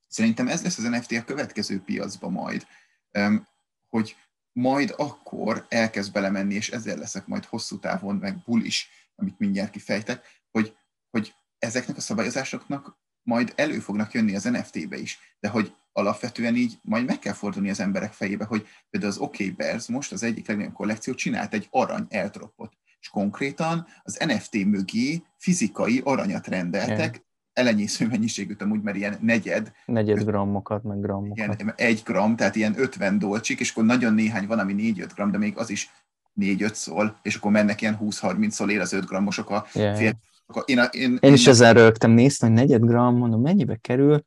[0.07, 2.67] Szerintem ez lesz az NFT a következő piacba majd,
[3.89, 4.15] hogy
[4.51, 10.25] majd akkor elkezd belemenni, és ezzel leszek majd hosszú távon, meg is, amit mindjárt kifejtek,
[10.51, 10.75] hogy,
[11.09, 11.35] hogy
[11.65, 17.05] ezeknek a szabályozásoknak majd elő fognak jönni az NFT-be is, de hogy alapvetően így majd
[17.05, 20.73] meg kell fordulni az emberek fejébe, hogy például az OK Bears most az egyik legnagyobb
[20.73, 28.61] kollekció csinált egy arany eltropot, és konkrétan az NFT mögé fizikai aranyat rendeltek, elenyésző mennyiségűt
[28.61, 29.71] amúgy, mert ilyen negyed.
[29.85, 31.37] Negyed grammokat, meg grammokat.
[31.37, 35.31] Ilyen egy gram, tehát ilyen 50 dolcsik, és akkor nagyon néhány van, ami 4-5 gram,
[35.31, 35.89] de még az is
[36.41, 39.97] 4-5 szól, és akkor mennek ilyen 20-30 szól ér az 5 grammosok a yeah.
[39.97, 40.19] fél.
[40.45, 43.75] Akkor én, a, én, én, én is ezzel rögtem, néztem, hogy negyed gram, mondom, mennyibe
[43.75, 44.23] kerül?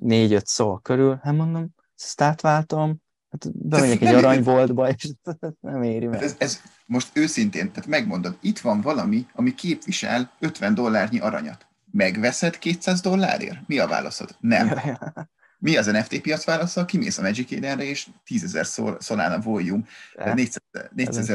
[0.00, 2.96] 4-5 szó körül, hát mondom, ezt átváltom,
[3.30, 5.10] hát bemegyek egy aranyboltba, és
[5.60, 6.22] nem éri meg.
[6.22, 11.66] Ez, ez, most őszintén, tehát megmondod, itt van valami, ami képvisel 50 dollárnyi aranyat
[11.96, 13.58] megveszed 200 dollárért?
[13.66, 14.36] Mi a válaszod?
[14.40, 14.80] Nem.
[15.58, 16.84] Mi az NFT piac válasza?
[16.84, 19.82] Kimész a Magic Edenre, és 10 szor, Solana volume,
[20.34, 20.62] 400,
[20.94, 21.30] 400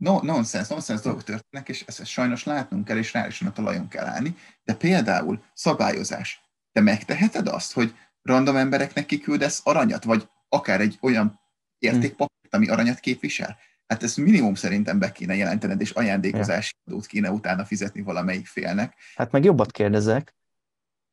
[0.00, 3.52] no, nonsense, nonsense dolgok történnek, és ezt, ezt sajnos látnunk kell, és rá is a
[3.52, 4.36] talajon kell állni.
[4.64, 6.42] De például szabályozás.
[6.72, 11.40] Te megteheted azt, hogy random embereknek kiküldesz aranyat, vagy akár egy olyan
[11.78, 13.58] értékpapírt, ami aranyat képvisel?
[13.90, 18.94] hát ezt minimum szerintem be kéne jelentened, és ajándékozási adót kéne utána fizetni valamelyik félnek.
[19.14, 20.34] Hát meg jobbat kérdezek,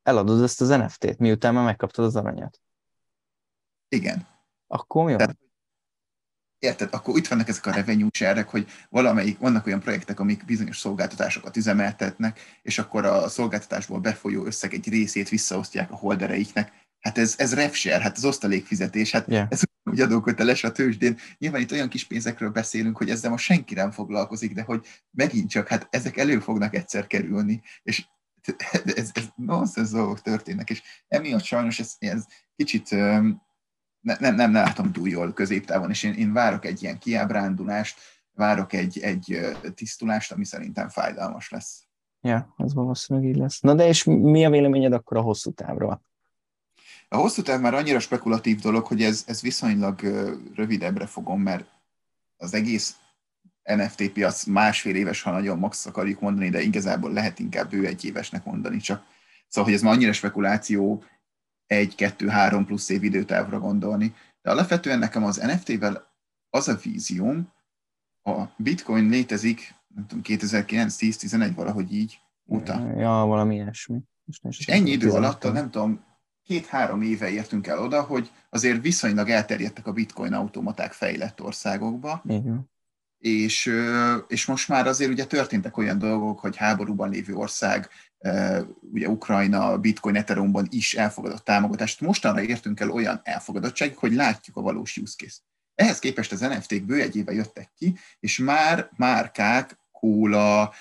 [0.02, 2.60] eladod ezt az NFT-t, miután már megkaptad az aranyat.
[3.88, 4.26] Igen.
[4.66, 5.18] Akkor mi van?
[5.18, 5.38] Tehát,
[6.58, 10.78] érted, akkor itt vannak ezek a revenue share hogy valamelyik, vannak olyan projektek, amik bizonyos
[10.78, 16.72] szolgáltatásokat üzemeltetnek, és akkor a szolgáltatásból befolyó összeg egy részét visszaosztják a holdereiknek.
[17.00, 19.46] Hát ez, ez refshare, hát az osztalékfizetés, hát yeah.
[19.50, 21.18] ez úgy adóköteles a tőzsdén.
[21.38, 25.50] Nyilván itt olyan kis pénzekről beszélünk, hogy ezzel most senki nem foglalkozik, de hogy megint
[25.50, 28.06] csak, hát ezek elő fognak egyszer kerülni, és
[28.94, 32.24] ez, ez nonsense dolgok történnek, és emiatt sajnos ez, ez
[32.56, 32.88] kicsit
[34.00, 37.98] nem, nem, nem látom túl jól középtávon, és én, én várok egy ilyen kiábrándulást,
[38.32, 39.38] várok egy, egy
[39.74, 41.82] tisztulást, ami szerintem fájdalmas lesz.
[42.20, 43.60] Ja, az valószínűleg így lesz.
[43.60, 46.02] Na de és mi a véleményed akkor a hosszú távra?
[47.08, 50.00] A hosszú táv már annyira spekulatív dolog, hogy ez, ez viszonylag
[50.54, 51.64] rövidebbre fogom, mert
[52.36, 52.96] az egész
[53.62, 58.04] NFT piac másfél éves, ha nagyon max akarjuk mondani, de igazából lehet inkább ő egy
[58.04, 59.04] évesnek mondani csak.
[59.48, 61.04] Szóval, hogy ez már annyira spekuláció,
[61.68, 64.14] egy, kettő, három plusz év időtávra gondolni.
[64.42, 66.06] De alapvetően nekem az NFT-vel
[66.50, 67.52] az a vízióm,
[68.22, 72.92] a bitcoin létezik, nem tudom, 2009, 10, 11, valahogy így óta.
[72.96, 74.00] Ja, valami ilyesmi.
[74.48, 76.04] És ennyi idő alatt, nem tudom,
[76.42, 82.70] két-három éve értünk el oda, hogy azért viszonylag elterjedtek a bitcoin automaták fejlett országokba, Igen.
[83.18, 83.72] És,
[84.28, 87.88] és most már azért ugye történtek olyan dolgok, hogy háborúban lévő ország,
[88.92, 92.00] ugye Ukrajna, Bitcoin, Ethereumban is elfogadott támogatást.
[92.00, 95.36] Mostanra értünk el olyan elfogadottság, hogy látjuk a valós use case.
[95.74, 100.74] Ehhez képest az NFT-k bő egy éve jöttek ki, és már márkák, kóla,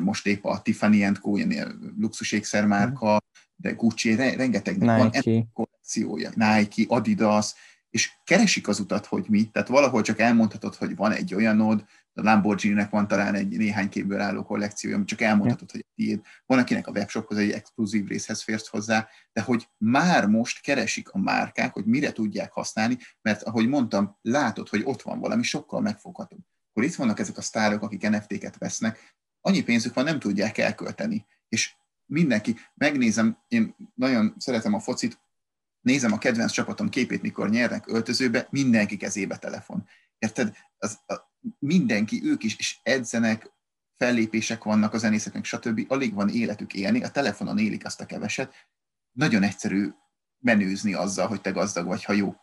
[0.00, 1.36] most épp a Tiffany Co.
[1.36, 3.22] ilyen luxusékszermárka,
[3.56, 5.30] de Gucci, rengetegnek Nike.
[5.30, 7.54] van kollekciója, Nike, Adidas,
[7.90, 11.84] és keresik az utat, hogy mi, tehát valahol csak elmondhatod, hogy van egy olyanod,
[12.18, 16.20] a Lamborghini-nek van talán egy néhány képből álló kollekciója, amit csak elmondhatod, hogy tiéd.
[16.46, 21.18] Van, akinek a webshophoz egy exkluzív részhez férsz hozzá, de hogy már most keresik a
[21.18, 26.40] márkák, hogy mire tudják használni, mert ahogy mondtam, látod, hogy ott van valami sokkal megfoghatóbb.
[26.70, 31.26] Akkor itt vannak ezek a sztárok, akik NFT-ket vesznek, annyi pénzük van, nem tudják elkölteni.
[31.48, 31.74] És
[32.06, 35.20] mindenki, megnézem, én nagyon szeretem a focit,
[35.80, 39.86] nézem a kedvenc csapatom képét, mikor nyernek öltözőbe, mindenki kezébe telefon.
[40.18, 40.56] Érted?
[40.78, 41.14] Az, a,
[41.58, 43.52] mindenki, ők is, is edzenek,
[43.96, 45.84] fellépések vannak a zenészeknek, stb.
[45.88, 48.54] Alig van életük élni, a telefonon élik azt a keveset.
[49.12, 49.90] Nagyon egyszerű
[50.38, 52.34] menőzni azzal, hogy te gazdag vagy, ha jó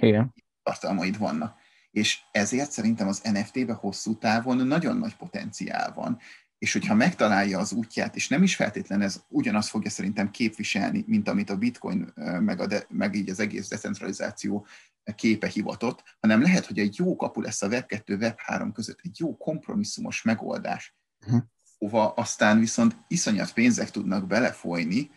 [0.00, 0.34] Igen.
[0.62, 1.58] tartalmaid vannak.
[1.90, 6.18] És ezért szerintem az NFT-be hosszú távon nagyon nagy potenciál van
[6.64, 11.28] és hogyha megtalálja az útját, és nem is feltétlen ez ugyanazt fogja szerintem képviselni, mint
[11.28, 14.66] amit a bitcoin, meg, a de, meg így az egész decentralizáció
[15.14, 19.36] képe hivatott, hanem lehet, hogy egy jó kapu lesz a Web2, Web3 között, egy jó
[19.36, 20.94] kompromisszumos megoldás,
[21.26, 21.42] uh-huh.
[21.78, 25.10] hova aztán viszont iszonyat pénzek tudnak belefolyni,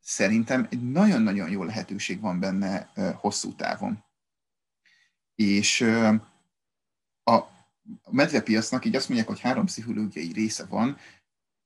[0.00, 4.04] szerintem egy nagyon-nagyon jó lehetőség van benne hosszú távon.
[5.34, 5.80] És
[7.24, 7.51] a,
[8.02, 10.96] a medvepiacnak így azt mondják, hogy három pszichológiai része van.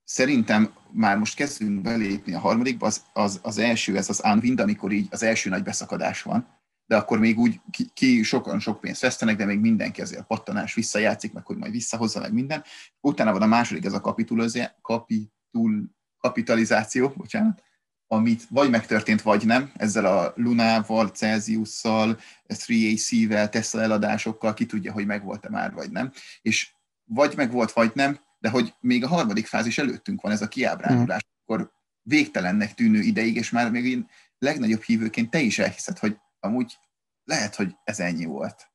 [0.04, 4.92] Szerintem már most kezdünk belépni a harmadikba, az, az, az első, ez az unwind, amikor
[4.92, 6.48] így az első nagy beszakadás van,
[6.86, 10.24] de akkor még úgy ki, ki sokan sok pénzt vesztenek, de még mindenki azért a
[10.24, 12.64] pattanás visszajátszik, meg hogy majd visszahozza meg minden.
[13.00, 17.62] Utána van a második, ez a kapitul, kapitalizáció, bocsánat,
[18.06, 25.06] amit vagy megtörtént, vagy nem, ezzel a Lunával, Celsiusszal, 3AC-vel, Tesla eladásokkal, ki tudja, hogy
[25.06, 26.12] megvolt-e már, vagy nem.
[26.42, 30.48] És vagy megvolt, vagy nem, de hogy még a harmadik fázis előttünk van ez a
[30.48, 31.42] kiábrándulás, mm.
[31.42, 36.78] akkor végtelennek tűnő ideig, és már még én legnagyobb hívőként te is elhiszed, hogy amúgy
[37.24, 38.70] lehet, hogy ez ennyi volt.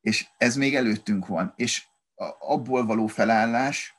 [0.00, 1.52] És ez még előttünk van.
[1.56, 1.86] És
[2.38, 3.94] abból való felállás,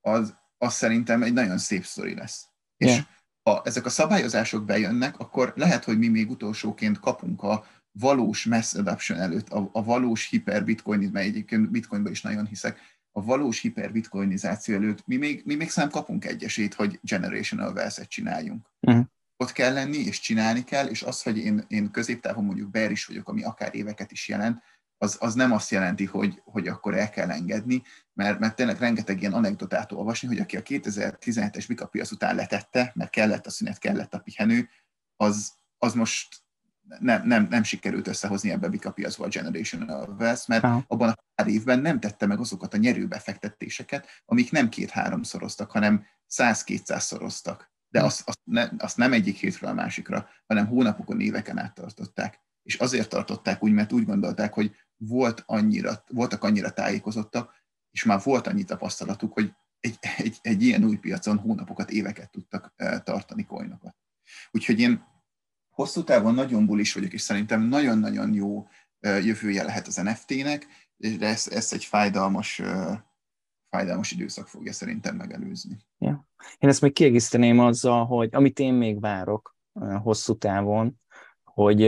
[0.00, 2.48] az, az szerintem egy nagyon szép sztori lesz.
[2.76, 2.96] Yeah.
[2.96, 3.02] És
[3.50, 8.74] ha ezek a szabályozások bejönnek, akkor lehet, hogy mi még utolsóként kapunk a valós mass
[8.74, 12.78] adoption előtt, a, a valós hiperbitcoin, mert egyébként bitcoinban is nagyon hiszek,
[13.12, 18.06] a valós hiperbitcoinizáció előtt mi még, mi még szám kapunk egy esélyt, hogy generational wealth
[18.06, 18.66] csináljunk.
[18.80, 19.04] Uh-huh.
[19.36, 23.04] Ott kell lenni, és csinálni kell, és az, hogy én, én középtávon mondjuk bear is
[23.04, 24.62] vagyok, ami akár éveket is jelent,
[25.02, 27.82] az, az nem azt jelenti, hogy, hogy akkor el kell engedni,
[28.12, 33.10] mert, mert tényleg rengeteg ilyen anekdotát olvasni, hogy aki a 2017-es bikapiac után letette, mert
[33.10, 34.68] kellett a szünet, kellett a pihenő,
[35.16, 36.28] az, az most
[36.98, 40.84] nem, nem, nem sikerült összehozni ebbe a bikapiacba a Generational Wealth, mert Aha.
[40.86, 47.72] abban a pár évben nem tette meg azokat a nyerőbefektetéseket, amik nem két-háromszoroztak, hanem száz-kétszázszoroztak.
[47.88, 52.40] De azt, azt, ne, azt nem egyik hétről a másikra, hanem hónapokon, éveken át tartották.
[52.62, 57.54] És azért tartották úgy, mert úgy gondolták, hogy volt annyira, voltak annyira tájékozottak,
[57.90, 62.74] és már volt annyi tapasztalatuk, hogy egy, egy, egy ilyen új piacon hónapokat, éveket tudtak
[63.04, 63.96] tartani coinokat.
[64.50, 65.04] Úgyhogy én
[65.70, 68.68] hosszú távon nagyon bulis vagyok, és szerintem nagyon-nagyon jó
[69.00, 72.62] jövője lehet az NFT-nek, de ezt, ezt egy fájdalmas,
[73.68, 75.76] fájdalmas időszak fogja szerintem megelőzni.
[75.98, 76.28] Ja.
[76.58, 79.56] Én ezt még kiegészíteném azzal, hogy amit én még várok
[80.02, 80.99] hosszú távon,
[81.60, 81.80] hogy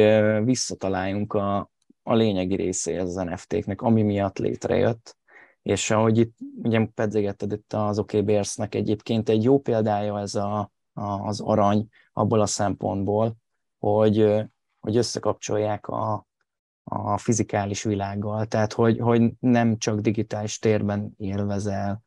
[0.45, 1.71] visszataláljunk a,
[2.03, 5.17] a lényegi részéhez az NFT-knek, ami miatt létrejött,
[5.63, 11.03] és ahogy itt ugye pedzegetted itt az OKBRS-nek egyébként egy jó példája ez a, a,
[11.03, 13.37] az arany abból a szempontból,
[13.79, 14.45] hogy,
[14.81, 16.27] hogy összekapcsolják a,
[16.85, 22.03] a fizikális világgal, tehát hogy, hogy nem csak digitális térben élvezel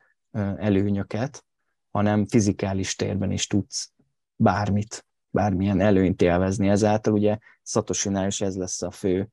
[0.58, 1.46] előnyöket,
[1.92, 3.92] hanem fizikális térben is tudsz
[4.36, 5.05] bármit,
[5.36, 6.70] bármilyen előnyt élvezni.
[6.70, 9.30] Ezáltal ugye Szatosinál is ez lesz a fő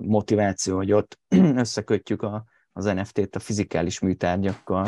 [0.00, 1.18] motiváció, hogy ott
[1.62, 4.86] összekötjük a, az NFT-t a fizikális műtárgyakkal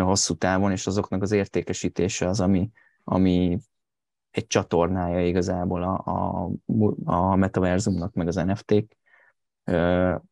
[0.00, 2.70] hosszú távon, és azoknak az értékesítése az, ami,
[3.04, 3.58] ami
[4.30, 6.50] egy csatornája igazából a, a,
[7.04, 8.96] a metaverzumnak, meg az NFT-k,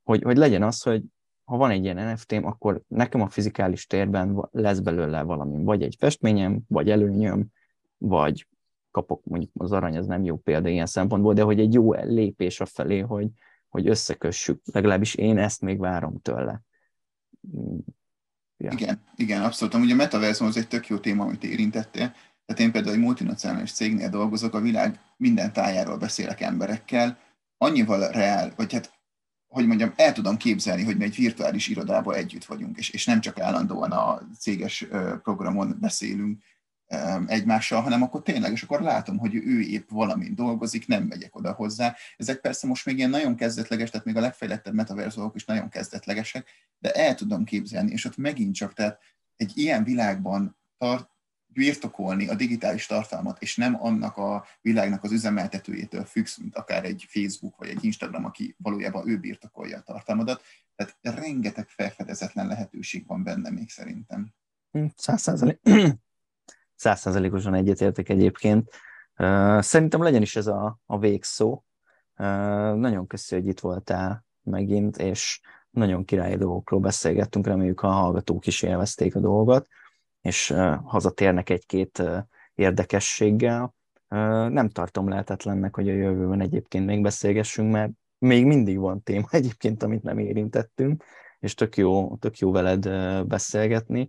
[0.02, 1.02] hogy, hogy legyen az, hogy
[1.44, 5.96] ha van egy ilyen NFT-m, akkor nekem a fizikális térben lesz belőle valami, vagy egy
[5.98, 7.46] festményem, vagy előnyöm,
[7.98, 8.46] vagy
[8.92, 12.60] kapok, mondjuk az arany az nem jó példa ilyen szempontból, de hogy egy jó lépés
[12.60, 13.28] a felé, hogy,
[13.68, 14.60] hogy összekössük.
[14.72, 16.62] Legalábbis én ezt még várom tőle.
[18.56, 18.70] Ja.
[18.72, 19.74] Igen, igen, abszolút.
[19.74, 22.14] Ugye a metaverzum az egy tök jó téma, amit érintettél.
[22.46, 27.18] Tehát én például egy multinacionális cégnél dolgozok, a világ minden tájáról beszélek emberekkel,
[27.56, 29.00] annyival reál, vagy hát,
[29.48, 33.20] hogy mondjam, el tudom képzelni, hogy mi egy virtuális irodában együtt vagyunk, és, és nem
[33.20, 34.86] csak állandóan a céges
[35.22, 36.42] programon beszélünk,
[37.26, 41.52] egymással, hanem akkor tényleg, és akkor látom, hogy ő épp valamin dolgozik, nem megyek oda
[41.52, 41.96] hozzá.
[42.16, 46.48] Ezek persze most még ilyen nagyon kezdetleges, tehát még a legfejlettebb metaverzók is nagyon kezdetlegesek,
[46.78, 48.98] de el tudom képzelni, és ott megint csak, tehát
[49.36, 51.10] egy ilyen világban tart,
[51.52, 57.06] birtokolni a digitális tartalmat, és nem annak a világnak az üzemeltetőjétől függsz, mint akár egy
[57.08, 60.42] Facebook vagy egy Instagram, aki valójában ő birtokolja a tartalmadat.
[60.76, 64.34] Tehát rengeteg felfedezetlen lehetőség van benne még szerintem.
[66.82, 68.70] Százszázalékosan egyetértek egyébként.
[69.58, 71.62] Szerintem legyen is ez a, a végszó.
[72.74, 75.40] Nagyon köszi, hogy itt voltál megint, és
[75.70, 79.68] nagyon királyi dolgokról beszélgettünk, reméljük a hallgatók is élvezték a dolgot
[80.22, 80.54] és
[80.84, 82.02] hazatérnek egy-két
[82.54, 83.74] érdekességgel.
[84.48, 89.82] Nem tartom lehetetlennek, hogy a jövőben egyébként még beszélgessünk, mert még mindig van téma egyébként,
[89.82, 91.04] amit nem érintettünk,
[91.38, 92.88] és tök jó, tök jó veled
[93.26, 94.08] beszélgetni,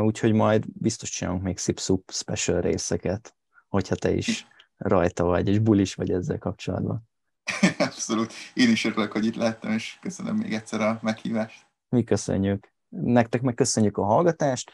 [0.00, 3.34] úgyhogy majd biztos csinálunk még szipszup special részeket,
[3.68, 7.08] hogyha te is rajta vagy, és bulis vagy ezzel kapcsolatban.
[7.78, 8.32] Abszolút.
[8.54, 11.66] Én is örülök, hogy itt lettem, és köszönöm még egyszer a meghívást.
[11.88, 12.72] Mi köszönjük.
[12.88, 14.70] Nektek meg köszönjük a hallgatást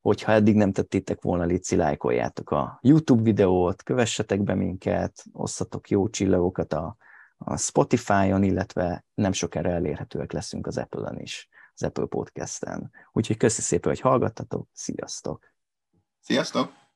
[0.00, 6.08] hogyha eddig nem tettétek volna, légy lájkoljátok a YouTube videót, kövessetek be minket, osszatok jó
[6.08, 6.96] csillagokat a,
[7.38, 11.48] a Spotify-on, illetve nem sokára elérhetőek leszünk az Apple-on is,
[11.78, 12.90] az Apple Podcast-en.
[13.12, 15.52] Úgyhogy köszi szépen, hogy hallgattatok, sziasztok!
[16.20, 16.87] Sziasztok!